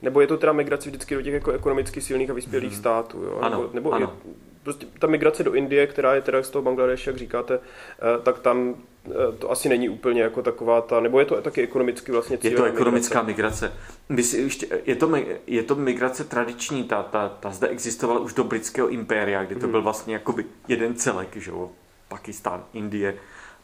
Nebo 0.01 0.21
je 0.21 0.27
to 0.27 0.37
teda 0.37 0.53
migrace 0.53 0.89
vždycky 0.89 1.15
do 1.15 1.21
těch 1.21 1.33
jako 1.33 1.51
ekonomicky 1.51 2.01
silných 2.01 2.29
a 2.29 2.33
vyspělých 2.33 2.71
hmm. 2.71 2.79
států, 2.79 3.23
jo? 3.23 3.39
Ano, 3.41 3.57
nebo, 3.61 3.73
nebo 3.73 3.91
ano. 3.91 4.13
Je, 4.25 4.33
prostě 4.65 4.85
ta 4.99 5.07
migrace 5.07 5.43
do 5.43 5.53
Indie, 5.53 5.87
která 5.87 6.15
je 6.15 6.21
teda 6.21 6.43
z 6.43 6.49
toho 6.49 6.63
Bangladeše, 6.63 7.09
jak 7.09 7.17
říkáte, 7.17 7.59
eh, 7.59 8.21
tak 8.23 8.39
tam 8.39 8.75
eh, 9.07 9.37
to 9.39 9.51
asi 9.51 9.69
není 9.69 9.89
úplně 9.89 10.21
jako 10.21 10.41
taková 10.41 10.81
ta, 10.81 10.99
nebo 10.99 11.19
je 11.19 11.25
to 11.25 11.41
taky 11.41 11.61
ekonomicky 11.61 12.11
vlastně 12.11 12.37
Je 12.43 12.51
to 12.51 12.63
ekonomická 12.63 13.21
migrace. 13.21 13.71
migrace. 14.09 14.37
Ještě, 14.37 14.67
je, 14.85 14.95
to, 14.95 15.11
je 15.47 15.63
to 15.63 15.75
migrace 15.75 16.23
tradiční, 16.23 16.83
ta, 16.83 17.03
ta, 17.03 17.29
ta 17.29 17.51
zde 17.51 17.67
existovala 17.67 18.19
už 18.19 18.33
do 18.33 18.43
britského 18.43 18.87
impéria, 18.87 19.43
kdy 19.43 19.55
to 19.55 19.61
hmm. 19.61 19.71
byl 19.71 19.81
vlastně 19.81 20.13
jakoby 20.13 20.45
jeden 20.67 20.95
celek, 20.95 21.35
že 21.35 21.51
jo? 21.51 21.71
Pakistán, 22.07 22.63
Indie, 22.73 23.15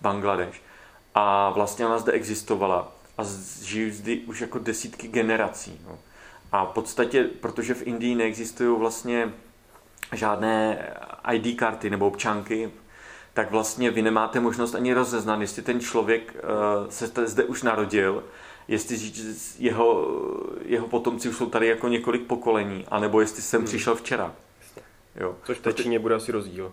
Bangladeš. 0.01 0.61
A 1.15 1.49
vlastně 1.49 1.85
ona 1.85 1.99
zde 1.99 2.11
existovala 2.11 2.91
a 3.17 3.23
žijí 3.61 3.91
zde 3.91 4.15
už 4.27 4.41
jako 4.41 4.59
desítky 4.59 5.07
generací. 5.07 5.81
No. 5.87 5.99
A 6.51 6.65
v 6.65 6.69
podstatě, 6.69 7.23
protože 7.23 7.73
v 7.73 7.87
Indii 7.87 8.15
neexistují 8.15 8.79
vlastně 8.79 9.33
žádné 10.11 10.87
ID 11.33 11.59
karty 11.59 11.89
nebo 11.89 12.07
občanky, 12.07 12.71
tak 13.33 13.51
vlastně 13.51 13.91
vy 13.91 14.01
nemáte 14.01 14.39
možnost 14.39 14.75
ani 14.75 14.93
rozeznat, 14.93 15.41
jestli 15.41 15.61
ten 15.61 15.79
člověk 15.79 16.35
uh, 16.35 16.89
se 16.89 17.11
zde 17.25 17.43
už 17.43 17.63
narodil, 17.63 18.23
jestli 18.67 19.11
jeho, 19.59 20.07
jeho 20.65 20.87
potomci 20.87 21.29
už 21.29 21.35
jsou 21.35 21.49
tady 21.49 21.67
jako 21.67 21.87
několik 21.87 22.27
pokolení, 22.27 22.85
anebo 22.87 23.21
jestli 23.21 23.41
jsem 23.41 23.61
hmm. 23.61 23.67
přišel 23.67 23.95
včera. 23.95 24.35
Jo. 25.15 25.35
Což 25.43 25.57
v 25.57 25.61
té 25.61 25.73
Číně 25.73 25.99
bude 25.99 26.15
asi 26.15 26.31
rozdíl. 26.31 26.71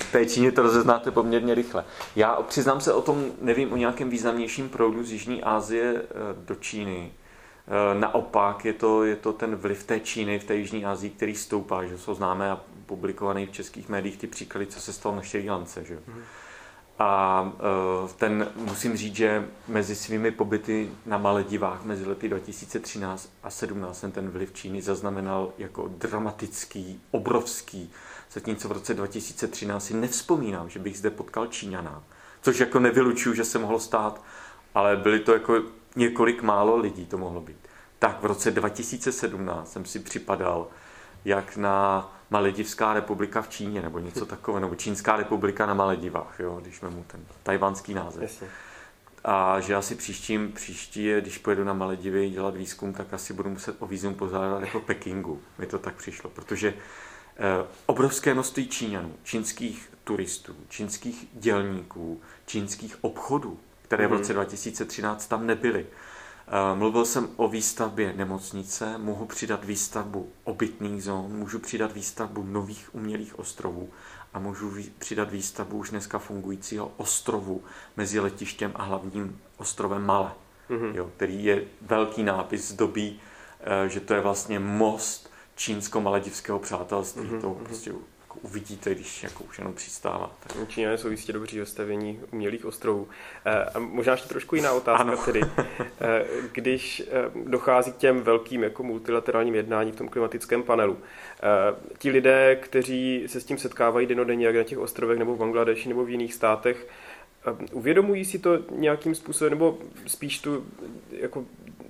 V 0.00 0.12
té 0.12 0.26
Číně 0.26 0.52
to 0.52 0.62
rozeznáte 0.62 1.10
poměrně 1.10 1.54
rychle. 1.54 1.84
Já 2.16 2.42
přiznám 2.42 2.80
se 2.80 2.92
o 2.92 3.02
tom, 3.02 3.24
nevím 3.40 3.72
o 3.72 3.76
nějakém 3.76 4.10
významnějším 4.10 4.68
proudu 4.68 5.04
z 5.04 5.12
Jižní 5.12 5.42
Asie 5.42 5.94
eh, 5.94 6.04
do 6.34 6.54
Číny. 6.54 7.12
Eh, 7.68 7.98
naopak 7.98 8.64
je 8.64 8.72
to, 8.72 9.04
je 9.04 9.16
to 9.16 9.32
ten 9.32 9.56
vliv 9.56 9.84
té 9.84 10.00
Číny 10.00 10.38
v 10.38 10.44
té 10.44 10.54
Jižní 10.54 10.84
Asii, 10.84 11.10
který 11.10 11.34
stoupá, 11.34 11.84
že 11.84 11.98
jsou 11.98 12.14
známé 12.14 12.50
a 12.50 12.60
publikované 12.86 13.46
v 13.46 13.52
českých 13.52 13.88
médiích 13.88 14.16
ty 14.16 14.26
příklady, 14.26 14.66
co 14.66 14.80
se 14.80 14.92
stalo 14.92 15.16
na 15.16 15.22
Šri 15.22 15.50
Lance. 15.50 15.84
Že? 15.84 15.98
Mm. 16.06 16.22
A 16.98 17.52
eh, 17.54 18.12
ten, 18.16 18.48
musím 18.54 18.96
říct, 18.96 19.16
že 19.16 19.48
mezi 19.68 19.96
svými 19.96 20.30
pobyty 20.30 20.90
na 21.06 21.18
Maledivách 21.18 21.84
mezi 21.84 22.06
lety 22.06 22.28
2013 22.28 23.32
a 23.42 23.48
2017 23.48 23.98
jsem 23.98 24.12
ten 24.12 24.30
vliv 24.30 24.52
Číny 24.52 24.82
zaznamenal 24.82 25.52
jako 25.58 25.88
dramatický, 25.88 27.00
obrovský. 27.10 27.90
Zatímco 28.32 28.68
v 28.68 28.72
roce 28.72 28.94
2013 28.94 29.84
si 29.84 29.94
nevzpomínám, 29.94 30.68
že 30.70 30.78
bych 30.78 30.98
zde 30.98 31.10
potkal 31.10 31.46
Číňana, 31.46 32.02
což 32.42 32.60
jako 32.60 32.78
nevylučuju, 32.78 33.34
že 33.34 33.44
se 33.44 33.58
mohlo 33.58 33.80
stát, 33.80 34.22
ale 34.74 34.96
byly 34.96 35.20
to 35.20 35.32
jako 35.32 35.62
několik 35.96 36.42
málo 36.42 36.76
lidí 36.76 37.06
to 37.06 37.18
mohlo 37.18 37.40
být. 37.40 37.68
Tak 37.98 38.22
v 38.22 38.26
roce 38.26 38.50
2017 38.50 39.72
jsem 39.72 39.84
si 39.84 39.98
připadal 39.98 40.68
jak 41.24 41.56
na 41.56 42.08
Maledivská 42.30 42.94
republika 42.94 43.42
v 43.42 43.48
Číně, 43.48 43.82
nebo 43.82 43.98
něco 43.98 44.26
takového, 44.26 44.60
nebo 44.60 44.74
Čínská 44.74 45.16
republika 45.16 45.66
na 45.66 45.74
Maledivách, 45.74 46.40
jo, 46.40 46.58
když 46.62 46.80
mu 46.80 47.04
ten 47.06 47.20
tajvanský 47.42 47.94
název. 47.94 48.22
Jasně. 48.22 48.48
A 49.24 49.60
že 49.60 49.74
asi 49.74 49.94
příštím, 49.94 50.52
příští 50.52 51.12
když 51.20 51.38
pojedu 51.38 51.64
na 51.64 51.72
Maledivy 51.72 52.30
dělat 52.30 52.56
výzkum, 52.56 52.92
tak 52.92 53.14
asi 53.14 53.32
budu 53.32 53.50
muset 53.50 53.76
o 53.78 53.86
výzum 53.86 54.14
pozádat 54.14 54.60
jako 54.60 54.80
Pekingu. 54.80 55.40
Mi 55.58 55.66
to 55.66 55.78
tak 55.78 55.94
přišlo, 55.94 56.30
protože 56.30 56.74
eh, 57.36 57.66
obrovské 57.86 58.34
množství 58.34 58.68
Číňanů, 58.68 59.14
čínských 59.22 59.92
turistů, 60.04 60.56
čínských 60.68 61.26
dělníků, 61.32 62.20
čínských 62.46 63.04
obchodů, 63.04 63.60
které 63.92 64.06
v 64.06 64.10
mhm. 64.10 64.18
roce 64.18 64.32
2013 64.32 65.26
tam 65.26 65.46
nebyly. 65.46 65.86
Eh, 65.86 66.76
mluvil 66.76 67.04
jsem 67.04 67.28
o 67.36 67.48
výstavbě 67.48 68.12
nemocnice, 68.16 68.98
mohu 68.98 69.26
přidat 69.26 69.64
výstavbu 69.64 70.32
obytných 70.44 71.02
zón, 71.02 71.32
můžu 71.32 71.58
přidat 71.58 71.92
výstavbu 71.92 72.42
nových 72.42 72.94
umělých 72.94 73.38
ostrovů 73.38 73.90
a 74.34 74.38
můžu 74.38 74.74
přidat 74.98 75.30
výstavbu 75.30 75.78
už 75.78 75.90
dneska 75.90 76.18
fungujícího 76.18 76.92
ostrovu 76.96 77.62
mezi 77.96 78.20
letištěm 78.20 78.72
a 78.74 78.82
hlavním 78.82 79.40
ostrovem 79.56 80.02
Male, 80.02 80.32
mm-hmm. 80.70 80.94
jo, 80.94 81.10
který 81.16 81.44
je 81.44 81.64
velký 81.80 82.22
nápis 82.22 82.68
z 82.68 82.72
doby, 82.72 83.14
eh, 83.60 83.88
že 83.88 84.00
to 84.00 84.14
je 84.14 84.20
vlastně 84.20 84.58
most 84.58 85.30
čínsko-maledivského 85.54 86.58
přátelství. 86.58 87.22
Mm-hmm. 87.22 87.40
To 87.40 87.48
mhm. 87.48 87.64
prostě 87.64 87.92
jako 88.34 88.48
uvidíte, 88.48 88.94
když 88.94 89.22
jako 89.22 89.44
už 89.44 89.58
jenom 89.58 89.74
přistáváte. 89.74 90.66
Číňané 90.68 90.98
jsou 90.98 91.08
jistě 91.08 91.32
dobří 91.32 91.58
ve 91.58 91.66
stavění 91.66 92.20
umělých 92.32 92.64
ostrovů. 92.64 93.08
E, 93.44 93.64
a 93.64 93.78
možná 93.78 94.12
ještě 94.12 94.28
trošku 94.28 94.56
jiná 94.56 94.72
otázka 94.72 95.02
ano. 95.02 95.16
tedy. 95.24 95.40
E, 96.00 96.24
když 96.52 97.00
e, 97.00 97.04
dochází 97.46 97.92
k 97.92 97.96
těm 97.96 98.20
velkým 98.20 98.62
jako 98.62 98.82
multilaterálním 98.82 99.54
jednáním 99.54 99.94
v 99.94 99.96
tom 99.96 100.08
klimatickém 100.08 100.62
panelu, 100.62 100.98
ti 101.98 102.10
lidé, 102.10 102.56
kteří 102.56 103.24
se 103.26 103.40
s 103.40 103.44
tím 103.44 103.58
setkávají 103.58 104.06
denodenně, 104.06 104.46
jak 104.46 104.56
na 104.56 104.62
těch 104.62 104.78
ostrovech 104.78 105.18
nebo 105.18 105.34
v 105.34 105.38
Bangladeši 105.38 105.88
nebo 105.88 106.04
v 106.04 106.10
jiných 106.10 106.34
státech, 106.34 106.86
Uvědomují 107.72 108.24
si 108.24 108.38
to 108.38 108.58
nějakým 108.70 109.14
způsobem, 109.14 109.50
nebo 109.50 109.78
spíš 110.06 110.38
tu, 110.38 110.66
jako, 111.10 111.44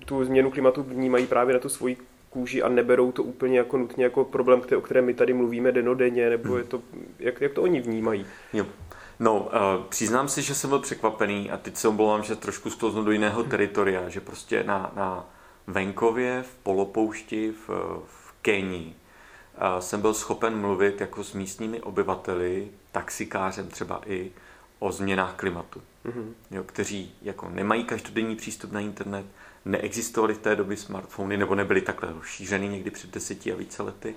tu 0.05 0.25
změnu 0.25 0.51
klimatu 0.51 0.83
vnímají 0.83 1.27
právě 1.27 1.55
na 1.55 1.61
tu 1.61 1.69
svoji 1.69 1.97
kůži 2.33 2.63
a 2.63 2.69
neberou 2.69 3.13
to 3.13 3.23
úplně 3.23 3.59
jako 3.59 3.77
nutně 3.77 4.05
jako 4.05 4.25
problém, 4.25 4.61
který, 4.61 4.77
o 4.77 4.81
kterém 4.81 5.05
my 5.05 5.15
tady 5.15 5.33
mluvíme 5.33 5.73
denodenně, 5.73 6.31
nebo 6.31 6.59
je 6.59 6.65
to, 6.65 6.83
jak, 7.19 7.41
jak 7.41 7.53
to 7.53 7.63
oni 7.63 7.81
vnímají? 7.81 8.27
Jo. 8.53 8.67
No, 9.21 9.41
uh, 9.41 9.51
přiznám 9.89 10.29
si, 10.29 10.43
že 10.43 10.55
jsem 10.55 10.71
byl 10.71 10.79
překvapený 10.79 11.51
a 11.51 11.57
teď 11.57 11.77
se 11.77 11.89
omlouvám, 11.89 12.23
že 12.23 12.37
trošku 12.37 12.71
sklouznu 12.71 13.05
do 13.05 13.11
jiného 13.11 13.43
teritoria, 13.45 14.09
že 14.09 14.21
prostě 14.21 14.65
na, 14.65 14.93
na 14.97 15.29
venkově, 15.67 16.43
v 16.43 16.55
polopoušti, 16.63 17.53
v, 17.53 17.69
v 18.07 18.33
Kenii 18.43 18.87
uh, 18.87 19.79
jsem 19.79 20.01
byl 20.01 20.15
schopen 20.15 20.61
mluvit 20.61 21.01
jako 21.01 21.25
s 21.25 21.33
místními 21.33 21.81
obyvateli, 21.81 22.69
taxikářem 22.93 23.69
třeba 23.69 24.01
i, 24.07 24.31
o 24.79 24.93
změnách 24.93 25.35
klimatu, 25.37 25.83
mm-hmm. 26.05 26.33
jo, 26.51 26.65
kteří 26.65 27.15
jako 27.23 27.49
nemají 27.49 27.85
každodenní 27.85 28.37
přístup 28.37 28.73
na 28.73 28.81
internet, 28.81 29.27
neexistovaly 29.65 30.35
v 30.35 30.39
té 30.39 30.57
době 30.57 30.77
smartfony 30.77 31.37
nebo 31.37 31.55
nebyly 31.55 31.81
takhle 31.81 32.13
rozšířeny 32.13 32.69
někdy 32.69 32.91
před 32.91 33.11
deseti 33.11 33.53
a 33.53 33.57
více 33.57 33.83
lety. 33.83 34.15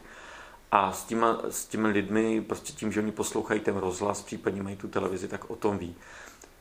a 0.72 0.92
s, 0.92 1.04
těma, 1.04 1.42
s 1.50 1.66
těmi 1.66 1.88
lidmi, 1.88 2.42
prostě 2.42 2.74
tím, 2.74 2.92
že 2.92 3.00
oni 3.00 3.12
poslouchají 3.12 3.60
ten 3.60 3.78
rozhlas, 3.78 4.22
případně 4.22 4.64
mají 4.64 4.76
tu 4.76 4.88
televizi, 4.88 5.28
tak 5.28 5.50
o 5.50 5.56
tom 5.56 5.78
ví. 5.78 5.96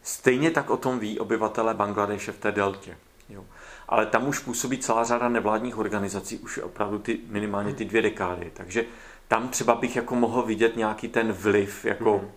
Stejně 0.03 0.51
tak 0.51 0.71
o 0.71 0.77
tom 0.77 0.99
ví 0.99 1.19
obyvatele 1.19 1.75
Bangladeše 1.75 2.33
v 2.33 2.39
té 2.39 2.53
deltě. 2.53 2.97
Jo. 3.29 3.45
Ale 3.89 4.07
tam 4.07 4.29
už 4.29 4.39
působí 4.39 4.79
celá 4.79 5.05
řada 5.05 5.29
nevládních 5.29 5.79
organizací, 5.79 6.39
už 6.39 6.59
opravdu 6.59 6.99
ty, 6.99 7.21
minimálně 7.27 7.75
ty 7.75 7.85
dvě 7.85 8.03
dekády. 8.03 8.51
Takže 8.55 8.85
tam 9.29 9.49
třeba 9.49 9.75
bych 9.75 9.97
jako 9.97 10.15
mohl 10.15 10.43
vidět 10.43 10.77
nějaký 10.77 11.09
ten 11.09 11.33
vliv, 11.33 11.85
jako 11.85 12.19
mm. 12.19 12.31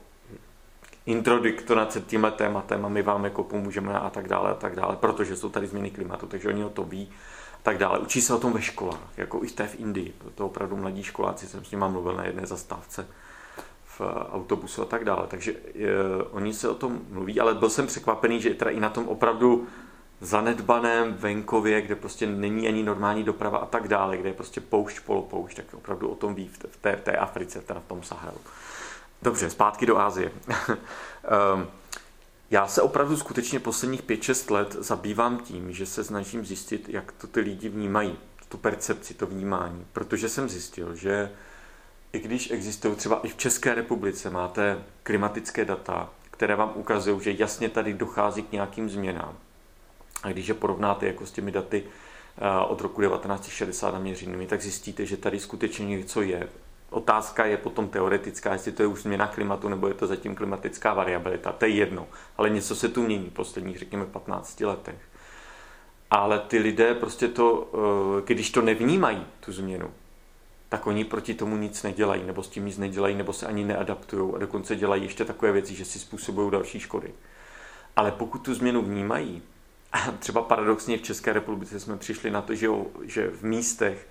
Introdiktorace 1.08 2.02
tímhle 2.02 2.32
tématem 2.32 2.86
a 2.86 2.90
my 2.90 3.02
vám 3.02 3.24
jako 3.24 3.44
pomůžeme 3.44 4.00
a 4.00 4.10
tak 4.10 4.28
dále 4.28 4.52
a 4.52 4.54
tak 4.54 4.76
dále, 4.76 4.96
protože 4.96 5.36
jsou 5.36 5.50
tady 5.50 5.68
změny 5.68 5.92
klimatu, 5.92 6.28
takže 6.28 6.50
oni 6.50 6.66
o 6.66 6.70
to 6.70 6.84
ví 6.84 7.10
a 7.54 7.58
tak 7.64 7.78
dále. 7.78 8.00
Učí 8.00 8.22
se 8.22 8.34
o 8.34 8.40
tom 8.40 8.54
ve 8.54 8.62
školách, 8.62 9.00
jako 9.18 9.44
i 9.44 9.48
v 9.48 9.80
Indii. 9.80 10.14
To 10.36 10.46
opravdu 10.46 10.78
mladí 10.78 11.04
školáci, 11.04 11.48
jsem 11.48 11.66
s 11.66 11.72
nimi 11.72 11.86
mluvil 11.90 12.14
na 12.14 12.26
jedné 12.26 12.46
zastávce 12.46 13.08
v 13.86 14.02
autobusu 14.34 14.82
a 14.82 14.86
tak 14.86 15.06
dále. 15.06 15.28
Takže 15.28 15.54
je, 15.74 15.92
oni 16.32 16.54
se 16.54 16.70
o 16.70 16.76
tom 16.76 17.00
mluví, 17.10 17.40
ale 17.40 17.54
byl 17.54 17.70
jsem 17.70 17.88
překvapený, 17.88 18.42
že 18.42 18.54
teda 18.54 18.72
i 18.72 18.80
na 18.80 18.90
tom 18.90 19.08
opravdu 19.08 19.68
zanedbaném 20.22 21.14
venkově, 21.14 21.82
kde 21.82 21.96
prostě 21.96 22.28
není 22.28 22.68
ani 22.68 22.84
normální 22.84 23.24
doprava 23.24 23.58
a 23.58 23.66
tak 23.66 23.88
dále, 23.88 24.18
kde 24.18 24.30
je 24.30 24.34
prostě 24.34 24.62
poušť, 24.62 25.00
polopoušť, 25.00 25.58
tak 25.58 25.66
opravdu 25.74 26.08
o 26.08 26.16
tom 26.16 26.36
ví 26.36 26.48
v 26.48 26.78
té, 26.78 26.96
v 26.96 27.02
té 27.02 27.18
Africe, 27.18 27.62
teda 27.62 27.80
v 27.80 27.88
tom 27.88 28.04
Sahelu. 28.04 28.38
Dobře, 29.22 29.50
zpátky 29.50 29.86
do 29.86 29.98
Ázie. 29.98 30.32
um, 31.56 31.68
já 32.52 32.68
se 32.68 32.82
opravdu 32.82 33.18
skutečně 33.18 33.60
posledních 33.60 34.04
5-6 34.04 34.54
let 34.54 34.74
zabývám 34.80 35.38
tím, 35.38 35.74
že 35.74 35.86
se 35.86 36.04
snažím 36.04 36.46
zjistit, 36.46 36.90
jak 36.90 37.12
to 37.12 37.28
ty 37.28 37.40
lidi 37.40 37.70
vnímají, 37.70 38.18
tu 38.50 38.58
percepci, 38.58 39.14
to 39.14 39.28
vnímání, 39.28 39.86
protože 39.94 40.30
jsem 40.30 40.50
zjistil, 40.50 40.96
že 40.96 41.32
i 42.14 42.20
když 42.20 42.52
existují 42.52 42.96
třeba 42.96 43.20
i 43.24 43.28
v 43.28 43.38
České 43.38 43.76
republice, 43.76 44.30
máte 44.30 44.84
klimatické 45.04 45.66
data, 45.66 46.10
které 46.32 46.56
vám 46.56 46.72
ukazují, 46.76 47.22
že 47.24 47.36
jasně 47.38 47.70
tady 47.70 47.94
dochází 47.94 48.44
k 48.44 48.52
nějakým 48.52 48.90
změnám, 48.90 49.38
a 50.24 50.30
když 50.30 50.48
je 50.48 50.54
porovnáte 50.54 51.08
jako 51.08 51.26
s 51.26 51.32
těmi 51.32 51.52
daty 51.52 51.84
eh, 52.38 52.66
od 52.68 52.82
roku 52.82 53.02
1960 53.02 53.92
naměřenými, 53.92 54.48
tak 54.48 54.62
zjistíte, 54.62 55.06
že 55.06 55.18
tady 55.18 55.40
skutečně 55.40 55.86
něco 55.86 56.22
je. 56.22 56.50
Otázka 56.90 57.46
je 57.46 57.58
potom 57.58 57.88
teoretická, 57.88 58.54
jestli 58.54 58.72
to 58.72 58.84
je 58.84 58.88
už 58.88 59.02
změna 59.02 59.28
klimatu, 59.28 59.70
nebo 59.70 59.88
je 59.88 59.94
to 59.94 60.08
zatím 60.08 60.36
klimatická 60.36 60.94
variabilita. 60.94 61.52
To 61.52 61.66
je 61.66 61.72
jedno. 61.72 62.08
Ale 62.38 62.50
něco 62.50 62.76
se 62.76 62.90
tu 62.90 63.04
mění 63.04 63.30
v 63.30 63.34
posledních, 63.34 63.80
řekněme, 63.80 64.06
15 64.06 64.60
letech. 64.62 65.00
Ale 66.12 66.40
ty 66.40 66.60
lidé 66.60 66.94
prostě 66.94 67.28
to, 67.28 67.70
eh, 67.74 68.22
když 68.26 68.52
to 68.52 68.62
nevnímají, 68.62 69.26
tu 69.40 69.52
změnu, 69.52 69.92
tak 70.70 70.88
oni 70.88 71.06
proti 71.06 71.34
tomu 71.34 71.58
nic 71.58 71.84
nedělají, 71.84 72.24
nebo 72.24 72.44
s 72.44 72.48
tím 72.48 72.66
nic 72.66 72.78
nedělají, 72.78 73.16
nebo 73.16 73.34
se 73.34 73.48
ani 73.48 73.64
neadaptují 73.64 74.36
a 74.36 74.38
dokonce 74.38 74.76
dělají 74.76 75.04
ještě 75.04 75.26
takové 75.26 75.52
věci, 75.52 75.76
že 75.76 75.86
si 75.86 76.00
způsobují 76.00 76.52
další 76.52 76.80
škody. 76.80 77.14
Ale 77.96 78.12
pokud 78.12 78.38
tu 78.38 78.54
změnu 78.54 78.82
vnímají, 78.82 79.42
a 79.92 80.12
třeba 80.12 80.42
paradoxně 80.42 80.98
v 80.98 81.02
České 81.02 81.34
republice 81.34 81.80
jsme 81.80 81.98
přišli 81.98 82.32
na 82.32 82.42
to, 82.42 82.56
že, 82.56 82.68
že 83.04 83.28
v 83.28 83.44
místech, 83.44 84.08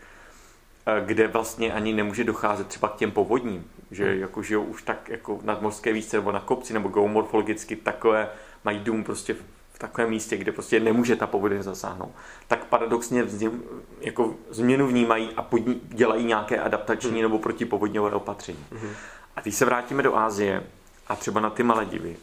kde 1.00 1.28
vlastně 1.28 1.72
ani 1.72 1.92
nemůže 1.92 2.24
docházet 2.24 2.66
třeba 2.66 2.88
k 2.88 2.96
těm 2.96 3.10
povodním, 3.10 3.64
že 3.90 4.10
hmm. 4.10 4.20
jako 4.20 4.42
žijou 4.42 4.62
už 4.62 4.82
tak 4.82 5.08
jako 5.08 5.40
na 5.42 5.58
mořské 5.60 5.92
výšce 5.92 6.16
nebo 6.16 6.32
na 6.32 6.40
kopci 6.40 6.72
nebo 6.72 6.88
geomorfologicky 6.88 7.76
takové, 7.76 8.28
mají 8.64 8.78
dům 8.78 9.04
prostě 9.04 9.34
v 9.72 9.78
takovém 9.78 10.10
místě, 10.10 10.36
kde 10.36 10.52
prostě 10.52 10.80
nemůže 10.80 11.16
ta 11.16 11.26
povodeň 11.26 11.62
zasáhnout, 11.62 12.10
tak 12.48 12.64
paradoxně 12.64 13.22
vzním, 13.22 13.62
jako 14.00 14.34
změnu 14.50 14.86
vnímají 14.86 15.30
a 15.36 15.42
podní, 15.42 15.80
dělají 15.84 16.24
nějaké 16.24 16.60
adaptační 16.60 17.10
hmm. 17.10 17.22
nebo 17.22 17.38
protipovodňové 17.38 18.10
opatření. 18.10 18.64
Hmm. 18.72 18.92
A 19.36 19.40
když 19.40 19.54
se 19.54 19.64
vrátíme 19.64 20.02
do 20.02 20.16
Ázie 20.16 20.62
a 21.08 21.16
třeba 21.16 21.40
na 21.40 21.50
ty 21.50 21.62
Maledivy, 21.62 22.16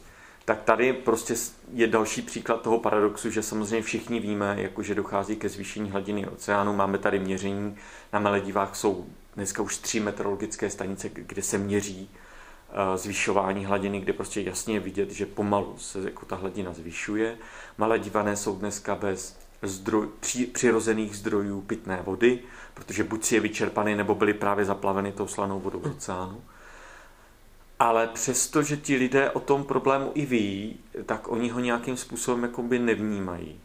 tak 0.44 0.62
tady 0.62 0.92
prostě 0.92 1.34
je 1.72 1.86
další 1.86 2.22
příklad 2.22 2.62
toho 2.62 2.78
paradoxu, 2.78 3.30
že 3.30 3.42
samozřejmě 3.42 3.82
všichni 3.82 4.20
víme, 4.20 4.56
jako 4.58 4.82
že 4.82 4.94
dochází 4.94 5.36
ke 5.36 5.48
zvýšení 5.48 5.90
hladiny 5.90 6.26
oceánu. 6.26 6.72
Máme 6.72 6.98
tady 6.98 7.18
měření, 7.18 7.76
na 8.12 8.20
Maledivách 8.20 8.76
jsou 8.76 9.06
dneska 9.36 9.62
už 9.62 9.78
tři 9.78 10.00
meteorologické 10.00 10.70
stanice, 10.70 11.08
kde 11.08 11.42
se 11.42 11.58
měří 11.58 12.10
eh, 12.70 12.98
zvyšování 12.98 13.64
hladiny, 13.64 14.00
kde 14.00 14.12
prostě 14.12 14.40
jasně 14.40 14.74
je 14.74 14.80
vidět, 14.80 15.10
že 15.10 15.26
pomalu 15.26 15.74
se 15.78 16.00
jako 16.00 16.26
ta 16.26 16.36
hladina 16.36 16.72
zvyšuje. 16.72 17.38
Maledivané 17.78 18.36
jsou 18.36 18.56
dneska 18.56 18.94
bez 18.94 19.38
zdroj, 19.62 20.08
při, 20.20 20.46
přirozených 20.46 21.16
zdrojů 21.16 21.60
pitné 21.60 22.02
vody, 22.04 22.38
protože 22.74 23.04
buď 23.04 23.24
si 23.24 23.34
je 23.34 23.40
vyčerpaný, 23.40 23.94
nebo 23.94 24.14
byly 24.14 24.34
právě 24.34 24.64
zaplaveny 24.64 25.12
tou 25.12 25.26
slanou 25.26 25.60
vodou 25.60 25.82
z 25.82 25.86
oceánu. 25.86 26.42
Ale 27.78 28.06
přesto, 28.06 28.62
že 28.62 28.76
ti 28.76 28.96
lidé 28.96 29.30
o 29.30 29.40
tom 29.40 29.64
problému 29.64 30.12
i 30.14 30.26
ví, 30.26 30.76
tak 31.06 31.28
oni 31.28 31.48
ho 31.48 31.60
nějakým 31.60 31.96
způsobem 31.96 32.42
jakoby 32.42 32.78
nevnímají. 32.78 33.60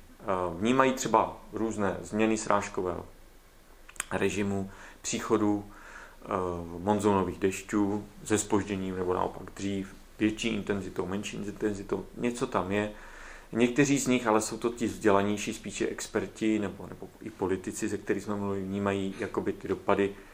Vnímají 0.57 0.93
třeba 0.93 1.37
různé 1.53 1.97
změny 2.01 2.37
srážkového 2.37 3.05
režimu, 4.11 4.71
příchodu 5.01 5.65
monzunových 6.79 7.39
dešťů 7.39 8.05
se 8.23 8.37
spožděním 8.37 8.95
nebo 8.95 9.13
naopak 9.13 9.51
dřív, 9.55 9.95
větší 10.19 10.47
intenzitou, 10.47 11.05
menší 11.05 11.37
intenzitou, 11.37 12.05
něco 12.17 12.47
tam 12.47 12.71
je. 12.71 12.91
Někteří 13.51 13.99
z 13.99 14.07
nich, 14.07 14.27
ale 14.27 14.41
jsou 14.41 14.57
to 14.57 14.69
ti 14.69 14.85
vzdělanější 14.85 15.53
spíše 15.53 15.87
experti 15.87 16.59
nebo, 16.59 16.87
nebo 16.87 17.07
i 17.21 17.29
politici, 17.29 17.89
se 17.89 17.97
kterými 17.97 18.21
jsme 18.21 18.35
mluvili, 18.35 18.63
vnímají 18.63 19.15
jakoby 19.19 19.53
ty 19.53 19.67
dopady 19.67 20.09
Eh, 20.09 20.28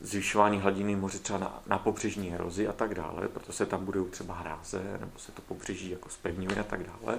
zvyšování 0.00 0.60
hladiny 0.60 0.96
moře 0.96 1.18
třeba 1.18 1.38
na, 1.38 1.62
na 1.66 1.78
pobřežní 1.78 2.34
erozi 2.34 2.68
a 2.68 2.72
tak 2.72 2.94
dále, 2.94 3.28
proto 3.28 3.52
se 3.52 3.66
tam 3.66 3.84
budou 3.84 4.04
třeba 4.04 4.34
hráze, 4.34 4.82
nebo 5.00 5.18
se 5.18 5.32
to 5.32 5.42
pobřeží 5.42 5.90
jako 5.90 6.08
spevňuje 6.08 6.56
a 6.60 6.62
tak 6.62 6.80
dále. 6.82 7.18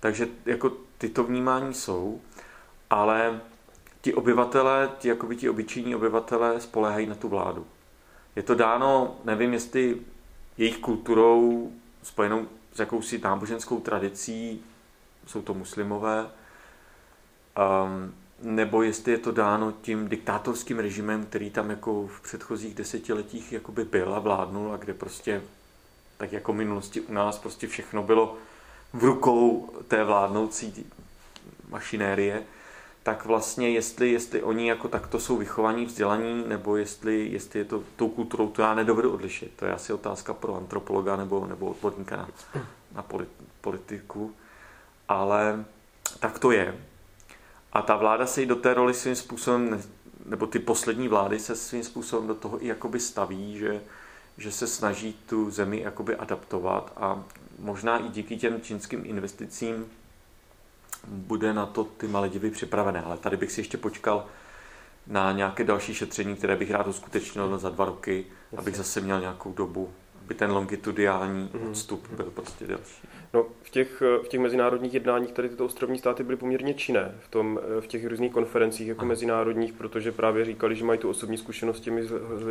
Takže 0.00 0.28
jako 0.46 0.72
tyto 0.98 1.24
vnímání 1.24 1.74
jsou, 1.74 2.20
ale 2.90 3.40
ti 4.00 4.14
obyvatele, 4.14 4.90
ti, 4.98 5.08
jakoby 5.08 5.36
ti 5.36 5.50
obyčejní 5.50 5.94
obyvatele 5.94 6.60
spolehají 6.60 7.06
na 7.06 7.14
tu 7.14 7.28
vládu. 7.28 7.66
Je 8.36 8.42
to 8.42 8.54
dáno, 8.54 9.16
nevím, 9.24 9.52
jestli 9.52 10.00
jejich 10.58 10.78
kulturou 10.78 11.72
spojenou 12.02 12.46
s 12.72 12.78
jakousi 12.78 13.18
náboženskou 13.18 13.80
tradicí, 13.80 14.64
jsou 15.26 15.42
to 15.42 15.54
muslimové, 15.54 16.22
um, 16.24 18.14
nebo 18.42 18.82
jestli 18.82 19.12
je 19.12 19.18
to 19.18 19.32
dáno 19.32 19.72
tím 19.82 20.08
diktátorským 20.08 20.78
režimem, 20.78 21.26
který 21.26 21.50
tam 21.50 21.70
jako 21.70 22.06
v 22.06 22.20
předchozích 22.20 22.74
desetiletích 22.74 23.52
jakoby 23.52 23.84
byl 23.84 24.14
a 24.14 24.18
vládnul 24.18 24.72
a 24.72 24.76
kde 24.76 24.94
prostě, 24.94 25.42
tak 26.16 26.32
jako 26.32 26.52
minulosti 26.52 27.00
u 27.00 27.12
nás, 27.12 27.38
prostě 27.38 27.66
všechno 27.66 28.02
bylo 28.02 28.36
v 28.92 29.04
rukou 29.04 29.70
té 29.88 30.04
vládnoucí 30.04 30.86
mašinérie, 31.68 32.42
tak 33.02 33.24
vlastně 33.24 33.70
jestli, 33.70 34.12
jestli 34.12 34.42
oni 34.42 34.68
jako 34.68 34.88
takto 34.88 35.20
jsou 35.20 35.36
vychovaní, 35.36 35.86
vzdělaní, 35.86 36.44
nebo 36.46 36.76
jestli, 36.76 37.28
jestli 37.32 37.58
je 37.58 37.64
to 37.64 37.82
tou 37.96 38.08
kulturou, 38.08 38.48
to 38.48 38.62
já 38.62 38.74
nedovedu 38.74 39.12
odlišit. 39.12 39.52
To 39.56 39.64
je 39.64 39.72
asi 39.72 39.92
otázka 39.92 40.34
pro 40.34 40.56
antropologa 40.56 41.16
nebo, 41.16 41.46
nebo 41.46 41.66
odborníka 41.66 42.16
na, 42.16 42.28
na 42.94 43.04
politiku. 43.60 44.34
Ale 45.08 45.64
tak 46.20 46.38
to 46.38 46.50
je. 46.50 46.89
A 47.72 47.82
ta 47.82 47.96
vláda 47.96 48.26
se 48.26 48.42
i 48.42 48.46
do 48.46 48.56
té 48.56 48.74
roli 48.74 48.94
svým 48.94 49.16
způsobem, 49.16 49.82
nebo 50.26 50.46
ty 50.46 50.58
poslední 50.58 51.08
vlády 51.08 51.38
se 51.38 51.56
svým 51.56 51.84
způsobem 51.84 52.26
do 52.26 52.34
toho 52.34 52.64
i 52.64 52.66
jakoby 52.66 53.00
staví, 53.00 53.58
že, 53.58 53.80
že 54.38 54.52
se 54.52 54.66
snaží 54.66 55.12
tu 55.26 55.50
zemi 55.50 55.80
jakoby 55.80 56.16
adaptovat 56.16 56.92
a 56.96 57.24
možná 57.58 57.98
i 57.98 58.08
díky 58.08 58.36
těm 58.36 58.60
čínským 58.60 59.02
investicím 59.04 59.86
bude 61.06 61.52
na 61.52 61.66
to 61.66 61.84
ty 61.84 62.08
Maledivy 62.08 62.50
připravené. 62.50 63.02
Ale 63.02 63.16
tady 63.16 63.36
bych 63.36 63.52
si 63.52 63.60
ještě 63.60 63.78
počkal 63.78 64.26
na 65.06 65.32
nějaké 65.32 65.64
další 65.64 65.94
šetření, 65.94 66.36
které 66.36 66.56
bych 66.56 66.70
rád 66.70 66.86
uskutečnil 66.86 67.58
za 67.58 67.70
dva 67.70 67.84
roky, 67.84 68.26
abych 68.56 68.76
zase 68.76 69.00
měl 69.00 69.20
nějakou 69.20 69.52
dobu 69.52 69.92
by 70.30 70.34
ten 70.34 70.50
longitudiální 70.50 71.50
mhm. 71.54 71.70
odstup 71.70 72.08
byl 72.10 72.30
prostě 72.30 72.66
delší. 72.66 73.08
No, 73.34 73.46
v 73.62 73.70
těch, 73.70 74.00
v 74.00 74.28
těch 74.28 74.40
mezinárodních 74.40 74.94
jednáních 74.94 75.32
tady 75.32 75.48
tyto 75.48 75.64
ostrovní 75.64 75.98
státy 75.98 76.22
byly 76.22 76.36
poměrně 76.36 76.74
činné 76.74 77.14
v, 77.20 77.28
tom, 77.28 77.60
v 77.80 77.86
těch 77.86 78.06
různých 78.06 78.32
konferencích 78.32 78.88
jako 78.88 79.00
Aha. 79.00 79.08
mezinárodních, 79.08 79.72
protože 79.72 80.12
právě 80.12 80.44
říkali, 80.44 80.76
že 80.76 80.84
mají 80.84 80.98
tu 80.98 81.10
osobní 81.10 81.38
zkušenost 81.38 81.76
s 81.76 81.80
těmi 81.80 82.02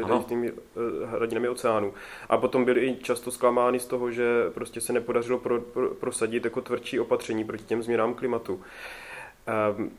hvězdnými 0.04 0.52
eh, 0.52 1.06
hradinami 1.06 1.50
oceánu. 1.50 1.94
A 2.30 2.38
potom 2.38 2.66
byli 2.66 2.86
i 2.86 2.96
často 2.96 3.32
zklamáni 3.32 3.80
z 3.80 3.86
toho, 3.86 4.12
že 4.12 4.50
prostě 4.54 4.82
se 4.82 4.94
nepodařilo 4.94 5.40
pro, 5.40 5.62
pro, 5.62 5.90
prosadit 5.90 6.46
jako 6.46 6.62
tvrdší 6.62 7.00
opatření 7.00 7.46
proti 7.46 7.64
těm 7.64 7.84
změnám 7.84 8.14
klimatu. 8.14 8.62
Um, 9.78 9.92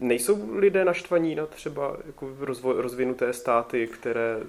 nejsou 0.00 0.58
lidé 0.58 0.84
naštvaní 0.84 1.34
na 1.34 1.46
třeba 1.46 1.96
jako 2.06 2.28
rozvoj, 2.40 2.74
rozvinuté 2.76 3.32
státy, 3.32 3.86
které 3.86 4.40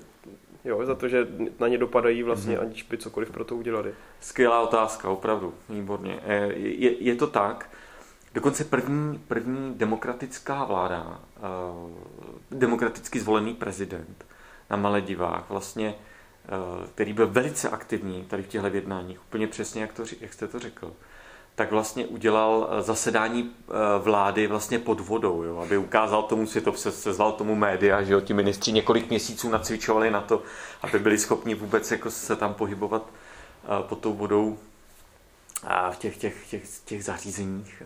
Jo, 0.65 0.85
za 0.85 0.95
to, 0.95 1.07
že 1.07 1.27
na 1.59 1.67
ně 1.67 1.77
dopadají 1.77 2.23
vlastně, 2.23 2.57
mm-hmm. 2.57 2.61
aniž 2.61 2.83
by 2.83 2.97
cokoliv 2.97 3.31
pro 3.31 3.43
to 3.43 3.55
udělali. 3.55 3.93
Skvělá 4.19 4.61
otázka, 4.61 5.09
opravdu, 5.09 5.53
výborně. 5.69 6.19
Eh, 6.23 6.53
je, 6.55 7.03
je 7.03 7.15
to 7.15 7.27
tak, 7.27 7.69
dokonce 8.33 8.63
první, 8.63 9.19
první 9.27 9.73
demokratická 9.73 10.63
vláda, 10.63 11.19
eh, 11.37 11.41
demokraticky 12.51 13.19
zvolený 13.19 13.53
prezident, 13.53 14.25
na 14.69 14.77
Maledivách, 14.77 15.49
vlastně, 15.49 15.95
který 16.95 17.13
byl 17.13 17.27
velice 17.27 17.69
aktivní 17.69 18.23
tady 18.23 18.43
v 18.43 18.47
těchto 18.47 18.67
jednáních, 18.67 19.21
úplně 19.21 19.47
přesně, 19.47 19.81
jak, 19.81 19.93
to, 19.93 20.03
jak 20.21 20.33
jste 20.33 20.47
to 20.47 20.59
řekl, 20.59 20.93
tak 21.55 21.71
vlastně 21.71 22.05
udělal 22.07 22.69
zasedání 22.79 23.51
vlády 23.99 24.47
vlastně 24.47 24.79
pod 24.79 24.99
vodou, 24.99 25.43
jo, 25.43 25.57
aby 25.57 25.77
ukázal 25.77 26.23
tomu 26.23 26.47
světu, 26.47 26.73
se 26.73 26.91
sezval 26.91 27.31
tomu 27.31 27.55
média, 27.55 28.03
že 28.03 28.13
jo, 28.13 28.21
ti 28.21 28.33
ministři 28.33 28.71
několik 28.71 29.09
měsíců 29.09 29.49
nacvičovali 29.49 30.11
na 30.11 30.21
to, 30.21 30.41
aby 30.81 30.99
byli 30.99 31.17
schopni 31.17 31.55
vůbec 31.55 31.91
jako 31.91 32.11
se 32.11 32.35
tam 32.35 32.53
pohybovat 32.53 33.05
pod 33.81 33.99
tou 33.99 34.13
vodou 34.13 34.57
v 35.91 35.97
těch, 35.97 36.17
těch, 36.17 36.47
těch, 36.49 36.63
těch 36.85 37.03
zařízeních. 37.03 37.83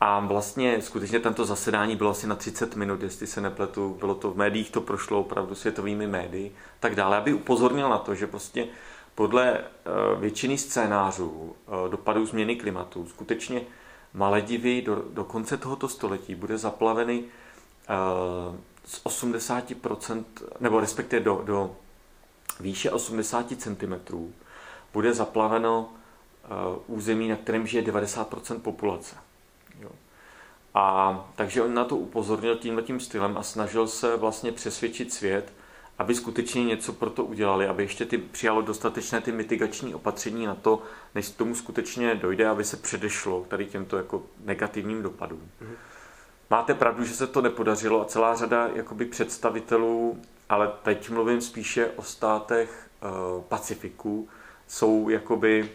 A 0.00 0.20
vlastně 0.20 0.82
skutečně 0.82 1.20
tento 1.20 1.44
zasedání 1.44 1.96
bylo 1.96 2.10
asi 2.10 2.26
na 2.26 2.34
30 2.34 2.76
minut, 2.76 3.02
jestli 3.02 3.26
se 3.26 3.40
nepletu, 3.40 3.96
bylo 4.00 4.14
to 4.14 4.30
v 4.30 4.36
médiích, 4.36 4.70
to 4.70 4.80
prošlo 4.80 5.20
opravdu 5.20 5.54
světovými 5.54 6.06
médii, 6.06 6.54
tak 6.80 6.94
dále, 6.94 7.16
aby 7.16 7.32
upozornil 7.32 7.88
na 7.88 7.98
to, 7.98 8.14
že 8.14 8.26
prostě 8.26 8.66
podle 9.16 9.64
většiny 10.18 10.58
scénářů 10.58 11.56
dopadů 11.90 12.26
změny 12.26 12.56
klimatu 12.56 13.06
skutečně 13.08 13.60
Maledivy 14.14 14.82
do, 14.82 15.04
do 15.10 15.24
konce 15.24 15.56
tohoto 15.56 15.88
století 15.88 16.34
bude 16.34 16.58
zaplaveny 16.58 17.24
z 18.84 19.04
80%, 19.04 20.24
nebo 20.60 20.80
respektive 20.80 21.22
do, 21.22 21.42
do 21.44 21.76
výše 22.60 22.90
80 22.90 23.46
cm, 23.58 23.94
bude 24.92 25.14
zaplaveno 25.14 25.88
Eh, 26.46 26.78
území, 26.86 27.28
na 27.28 27.36
kterém 27.36 27.66
žije 27.66 27.82
90% 27.82 28.60
populace. 28.60 29.16
Jo. 29.80 29.90
A 30.74 31.26
takže 31.36 31.62
on 31.62 31.74
na 31.74 31.84
to 31.84 31.96
upozornil 31.96 32.56
tímhle 32.56 32.82
tím 32.82 33.00
stylem 33.00 33.36
a 33.38 33.42
snažil 33.42 33.88
se 33.88 34.16
vlastně 34.16 34.52
přesvědčit 34.52 35.12
svět, 35.12 35.52
aby 35.98 36.14
skutečně 36.14 36.64
něco 36.64 36.92
pro 36.92 37.10
to 37.10 37.24
udělali, 37.24 37.66
aby 37.66 37.82
ještě 37.82 38.04
ty, 38.04 38.18
přijalo 38.18 38.62
dostatečné 38.62 39.20
ty 39.20 39.32
mitigační 39.32 39.94
opatření 39.94 40.46
na 40.46 40.54
to, 40.54 40.82
než 41.14 41.30
tomu 41.30 41.54
skutečně 41.54 42.14
dojde, 42.14 42.48
aby 42.48 42.64
se 42.64 42.76
předešlo 42.76 43.44
tady 43.48 43.66
těmto 43.66 43.96
jako 43.96 44.22
negativním 44.44 45.02
dopadům. 45.02 45.40
Mm-hmm. 45.40 45.76
Máte 46.50 46.74
pravdu, 46.74 47.04
že 47.04 47.14
se 47.14 47.26
to 47.26 47.42
nepodařilo 47.42 48.00
a 48.00 48.04
celá 48.04 48.34
řada 48.34 48.68
jakoby 48.74 49.04
představitelů, 49.04 50.20
ale 50.48 50.72
teď 50.82 51.10
mluvím 51.10 51.40
spíše 51.40 51.90
o 51.96 52.02
státech 52.02 52.90
uh, 53.36 53.42
Pacifiku, 53.42 54.28
jsou 54.66 55.08
jakoby 55.08 55.70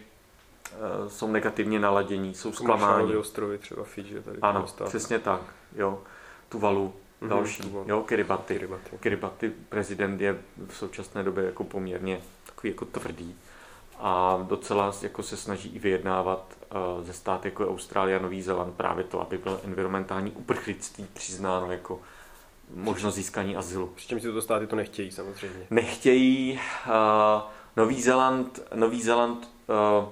Eh, 0.74 1.10
jsou 1.10 1.28
negativně 1.28 1.80
naladění, 1.80 2.34
jsou 2.34 2.52
zklamáni. 2.54 3.16
ostrovy, 3.16 3.58
třeba 3.58 3.84
Fidži. 3.84 4.22
Tady 4.22 4.40
ano, 4.42 4.66
přesně 4.86 5.20
tak. 5.20 5.42
Jo. 5.76 6.04
Tuvalu, 6.50 6.88
mm-hmm, 6.88 7.11
další. 7.28 7.62
Tuvalu. 7.62 7.86
Jo, 7.90 8.02
Kiribati. 8.02 8.54
Kiribati. 8.54 8.98
Kiribati. 9.00 9.50
prezident 9.70 10.22
je 10.22 10.38
v 10.68 10.78
současné 10.78 11.24
době 11.24 11.46
jako 11.46 11.64
poměrně 11.64 12.22
takový 12.46 12.70
jako 12.70 12.86
tvrdý 12.86 13.36
a 14.00 14.40
docela 14.48 14.94
jako 15.02 15.24
se 15.24 15.38
snaží 15.38 15.70
i 15.70 15.80
vyjednávat 15.80 16.58
uh, 16.98 17.06
ze 17.06 17.14
státy 17.14 17.48
jako 17.48 17.70
Austrálie 17.70 18.20
a 18.20 18.22
Nový 18.22 18.42
Zéland 18.42 18.74
právě 18.76 19.04
to, 19.04 19.22
aby 19.22 19.38
bylo 19.38 19.60
environmentální 19.64 20.32
uprchlictví 20.32 21.08
přiznáno 21.14 21.72
jako 21.72 22.00
možnost 22.76 23.16
získání 23.16 23.56
azylu. 23.56 23.94
S 23.98 24.08
čím 24.08 24.20
si 24.20 24.28
tyto 24.28 24.42
státy 24.42 24.68
to 24.68 24.76
nechtějí 24.76 25.12
samozřejmě. 25.12 25.68
Nechtějí. 25.70 26.60
Uh, 26.88 27.42
Nový 27.78 28.02
Zéland, 28.02 28.60
Nový 28.76 29.02
Zéland 29.02 29.50
uh, 29.68 30.06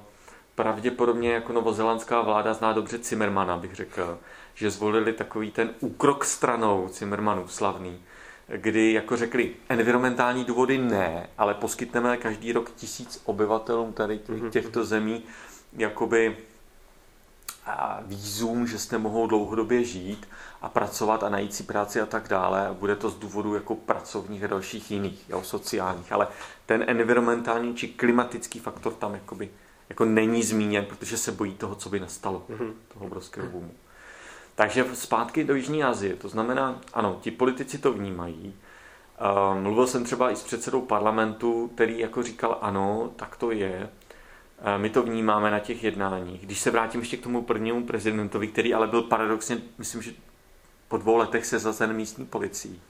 pravděpodobně 0.56 1.34
jako 1.34 1.54
novozelandská 1.54 2.22
vláda 2.22 2.54
zná 2.54 2.74
dobře 2.74 2.98
Zimmermana, 2.98 3.58
bych 3.58 3.76
řekl, 3.76 4.18
že 4.60 4.72
zvolili 4.72 5.14
takový 5.14 5.52
ten 5.52 5.70
úkrok 5.80 6.26
stranou 6.26 6.90
Zimmermanů 6.94 7.48
slavný, 7.48 8.00
kdy 8.48 8.94
jako 8.94 9.18
řekli, 9.18 9.54
environmentální 9.70 10.46
důvody 10.46 10.78
ne, 10.78 11.30
ale 11.38 11.54
poskytneme 11.54 12.18
každý 12.18 12.52
rok 12.52 12.72
tisíc 12.76 13.22
obyvatelům 13.26 13.94
tady 13.94 14.20
mhm. 14.30 14.52
těchto 14.52 14.86
zemí 14.86 15.24
jakoby 15.78 16.38
výzum, 18.02 18.68
že 18.68 18.80
jste 18.80 18.98
mohou 18.98 19.28
dlouhodobě 19.28 19.84
žít 19.84 20.28
a 20.62 20.70
pracovat 20.70 21.24
a 21.24 21.30
najít 21.30 21.54
si 21.54 21.64
práci 21.64 22.02
a 22.02 22.06
tak 22.06 22.28
dále. 22.28 22.68
A 22.68 22.74
bude 22.74 22.96
to 22.96 23.10
z 23.10 23.16
důvodu 23.16 23.56
jako 23.56 23.76
pracovních 23.76 24.44
a 24.44 24.48
dalších 24.48 24.92
jiných, 24.92 25.30
jo, 25.30 25.44
sociálních. 25.44 26.12
Ale 26.12 26.28
ten 26.66 26.84
environmentální 26.88 27.76
či 27.76 27.88
klimatický 27.88 28.60
faktor 28.60 28.94
tam 28.94 29.14
jakoby 29.14 29.50
jako 29.90 30.06
není 30.06 30.44
zmíněn, 30.44 30.86
protože 30.86 31.18
se 31.18 31.32
bojí 31.32 31.54
toho, 31.54 31.76
co 31.76 31.90
by 31.90 32.00
nastalo, 32.00 32.44
mm-hmm. 32.50 32.74
toho 32.94 33.06
obrovského 33.06 33.48
boomu. 33.48 33.72
Takže 34.60 34.86
zpátky 34.94 35.44
do 35.44 35.56
Jižní 35.56 35.84
Asie, 35.84 36.16
to 36.16 36.30
znamená, 36.30 36.82
ano, 36.94 37.20
ti 37.22 37.32
politici 37.32 37.78
to 37.78 37.94
vnímají. 37.94 38.54
Uh, 39.54 39.62
mluvil 39.62 39.88
jsem 39.88 40.04
třeba 40.04 40.32
i 40.32 40.36
s 40.36 40.44
předsedou 40.44 40.82
parlamentu, 40.82 41.72
který 41.76 42.00
jako 42.00 42.24
říkal, 42.24 42.58
ano, 42.62 43.12
tak 43.16 43.36
to 43.36 43.52
je. 43.52 43.90
Uh, 44.60 44.82
my 44.82 44.90
to 44.90 45.04
vnímáme 45.04 45.52
na 45.52 45.60
těch 45.60 45.84
jednáních. 45.84 46.46
Když 46.46 46.60
se 46.60 46.72
vrátím 46.72 47.00
ještě 47.00 47.18
k 47.18 47.24
tomu 47.24 47.42
prvnímu 47.42 47.84
prezidentovi, 47.84 48.48
který 48.48 48.74
ale 48.74 48.88
byl 48.88 49.02
paradoxně, 49.02 49.58
myslím, 49.78 50.02
že 50.02 50.12
po 50.88 50.98
dvou 50.98 51.18
letech 51.18 51.46
se 51.46 51.60
zazen 51.60 51.94
místní 51.94 52.26
policií, 52.26 52.82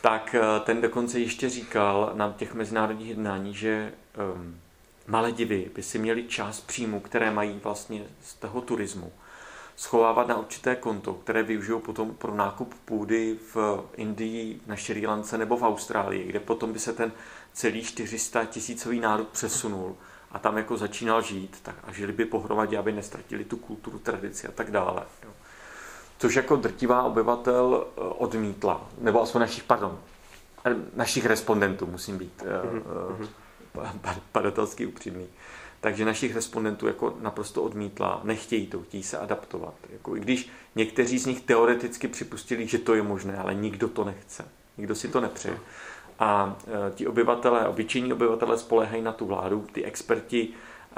tak 0.00 0.36
uh, 0.38 0.64
ten 0.64 0.80
dokonce 0.80 1.18
ještě 1.20 1.48
říkal 1.48 2.10
na 2.14 2.34
těch 2.36 2.54
mezinárodních 2.54 3.08
jednáních, 3.08 3.58
že 3.58 3.92
um, 4.34 4.60
Maledivy 5.06 5.70
by 5.74 5.82
si 5.82 5.98
měli 5.98 6.24
část 6.24 6.60
příjmu, 6.60 7.00
které 7.00 7.30
mají 7.30 7.60
vlastně 7.64 8.02
z 8.22 8.34
toho 8.34 8.60
turismu, 8.60 9.12
schovávat 9.78 10.28
na 10.28 10.38
určité 10.38 10.76
konto, 10.76 11.14
které 11.14 11.42
využijou 11.42 11.80
potom 11.80 12.14
pro 12.14 12.34
nákup 12.34 12.74
půdy 12.84 13.38
v 13.54 13.84
Indii, 13.96 14.60
na 14.66 14.76
Šri 14.76 15.06
Lance 15.06 15.38
nebo 15.38 15.56
v 15.56 15.62
Austrálii, 15.62 16.26
kde 16.26 16.40
potom 16.40 16.72
by 16.72 16.78
se 16.78 16.92
ten 16.92 17.12
celý 17.52 17.84
400 17.84 18.44
tisícový 18.44 19.00
národ 19.00 19.28
přesunul 19.28 19.96
a 20.32 20.38
tam 20.38 20.56
jako 20.56 20.76
začínal 20.76 21.22
žít 21.22 21.58
tak 21.62 21.74
a 21.84 21.92
žili 21.92 22.12
by 22.12 22.24
pohromadě, 22.24 22.78
aby 22.78 22.92
nestratili 22.92 23.44
tu 23.44 23.56
kulturu, 23.56 23.98
tradici 23.98 24.48
a 24.48 24.52
tak 24.52 24.70
dále. 24.70 25.02
Jo. 25.24 25.30
Což 26.18 26.34
jako 26.34 26.56
drtivá 26.56 27.02
obyvatel 27.02 27.86
eh, 27.86 28.00
odmítla, 28.00 28.86
nebo 28.98 29.22
aspoň 29.22 29.40
našich, 29.40 29.62
pardon, 29.62 29.98
eh, 30.64 30.74
našich 30.94 31.26
respondentů 31.26 31.86
musím 31.86 32.18
být. 32.18 32.42
Mm-hmm 32.42 33.28
badatelsky 34.32 34.86
upřímný. 34.86 35.26
Takže 35.80 36.04
našich 36.04 36.34
respondentů 36.34 36.86
jako 36.86 37.16
naprosto 37.20 37.62
odmítla, 37.62 38.20
nechtějí 38.24 38.66
to, 38.66 38.82
chtějí 38.82 39.02
se 39.02 39.18
adaptovat. 39.18 39.74
Jako, 39.92 40.16
I 40.16 40.20
když 40.20 40.48
někteří 40.74 41.18
z 41.18 41.26
nich 41.26 41.40
teoreticky 41.40 42.08
připustili, 42.08 42.66
že 42.66 42.78
to 42.78 42.94
je 42.94 43.02
možné, 43.02 43.38
ale 43.38 43.54
nikdo 43.54 43.88
to 43.88 44.04
nechce. 44.04 44.48
Nikdo 44.78 44.94
si 44.94 45.08
to 45.08 45.20
nepřeje. 45.20 45.58
A 46.18 46.56
e, 46.88 46.94
ti 46.94 47.06
obyvatelé, 47.06 47.68
obyčejní 47.68 48.12
obyvatelé 48.12 48.58
spolehají 48.58 49.02
na 49.02 49.12
tu 49.12 49.26
vládu, 49.26 49.66
ty 49.72 49.84
experti, 49.84 50.48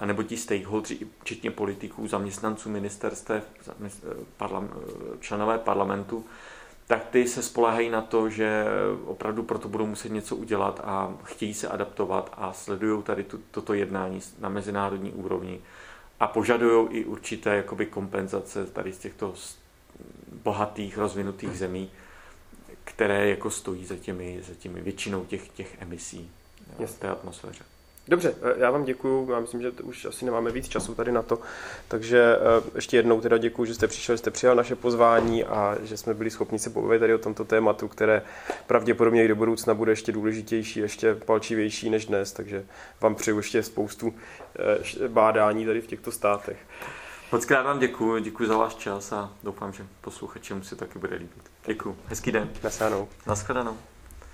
nebo 0.05 0.23
ti 0.23 0.37
stakeholdři, 0.37 0.99
včetně 1.21 1.51
politiků, 1.51 2.09
zaměstnanců 2.09 2.71
ministerstev, 2.71 3.45
členové 5.21 5.59
parlamentu, 5.59 6.25
tak 6.91 7.05
ty 7.05 7.29
se 7.29 7.43
spolehají 7.43 7.91
na 7.91 8.01
to, 8.01 8.31
že 8.31 8.65
opravdu 9.05 9.43
proto 9.43 9.69
budou 9.69 9.87
muset 9.87 10.09
něco 10.09 10.37
udělat 10.37 10.81
a 10.85 11.15
chtějí 11.25 11.55
se 11.55 11.69
adaptovat 11.69 12.33
a 12.37 12.53
sledují 12.53 13.03
tady 13.03 13.25
tu, 13.25 13.41
toto 13.51 13.75
jednání 13.75 14.21
na 14.39 14.49
mezinárodní 14.49 15.13
úrovni 15.13 15.61
a 16.21 16.27
požadují 16.27 16.89
i 16.91 17.05
určité 17.05 17.57
jakoby 17.57 17.87
kompenzace 17.87 18.67
tady 18.67 18.93
z 18.93 18.99
těchto 18.99 19.35
bohatých, 20.43 20.99
rozvinutých 20.99 21.59
zemí, 21.59 21.91
které 22.85 23.29
jako 23.29 23.51
stojí 23.51 23.87
za 23.87 23.97
těmi, 23.97 24.43
za 24.43 24.55
těmi 24.55 24.81
většinou 24.81 25.25
těch, 25.25 25.49
těch 25.49 25.83
emisí 25.83 26.31
v 26.87 26.99
té 26.99 27.09
atmosféře. 27.09 27.65
Dobře, 28.09 28.35
eh, 28.43 28.55
já 28.57 28.71
vám 28.71 28.85
děkuju, 28.85 29.31
já 29.31 29.41
myslím, 29.41 29.63
že 29.63 29.71
už 29.71 30.05
asi 30.05 30.25
nemáme 30.25 30.51
víc 30.51 30.69
času 30.69 30.95
tady 30.95 31.13
na 31.13 31.23
to, 31.23 31.39
takže 31.89 32.37
eh, 32.37 32.71
ještě 32.75 32.97
jednou 32.97 33.21
teda 33.21 33.39
děkuji, 33.39 33.65
že 33.65 33.75
jste 33.75 33.87
přišel, 33.87 34.15
že 34.15 34.19
jste 34.19 34.31
přijal 34.31 34.57
naše 34.57 34.77
pozvání 34.77 35.45
a 35.45 35.77
že 35.83 35.97
jsme 35.97 36.15
byli 36.15 36.31
schopni 36.31 36.59
se 36.59 36.71
pobavit 36.71 37.01
tady 37.01 37.15
o 37.15 37.19
tomto 37.19 37.45
tématu, 37.45 37.89
které 37.89 38.23
pravděpodobně 38.67 39.25
i 39.25 39.29
do 39.29 39.37
budoucna 39.37 39.75
bude 39.75 39.93
ještě 39.93 40.13
důležitější, 40.13 40.81
ještě 40.81 41.15
palčivější 41.15 41.91
než 41.91 42.07
dnes, 42.07 42.33
takže 42.33 42.65
vám 43.01 43.15
přeju 43.15 43.37
ještě 43.37 43.63
spoustu 43.63 44.15
eh, 45.05 45.09
bádání 45.09 45.67
tady 45.67 45.81
v 45.81 45.87
těchto 45.87 46.13
státech. 46.13 46.59
Moc 47.33 47.45
krát 47.45 47.63
vám 47.63 47.79
děkuji, 47.79 48.23
děkuji 48.23 48.49
za 48.49 48.57
váš 48.57 48.75
čas 48.75 49.13
a 49.13 49.33
doufám, 49.43 49.73
že 49.73 49.87
posluchačům 50.01 50.63
si 50.63 50.77
taky 50.77 50.99
bude 50.99 51.17
líbit. 51.17 51.51
Děkuji. 51.67 51.97
Hezký 52.07 52.33
den. 52.33 52.51
Naschledanou. 52.63 53.09
Naschledanou. 53.27 53.77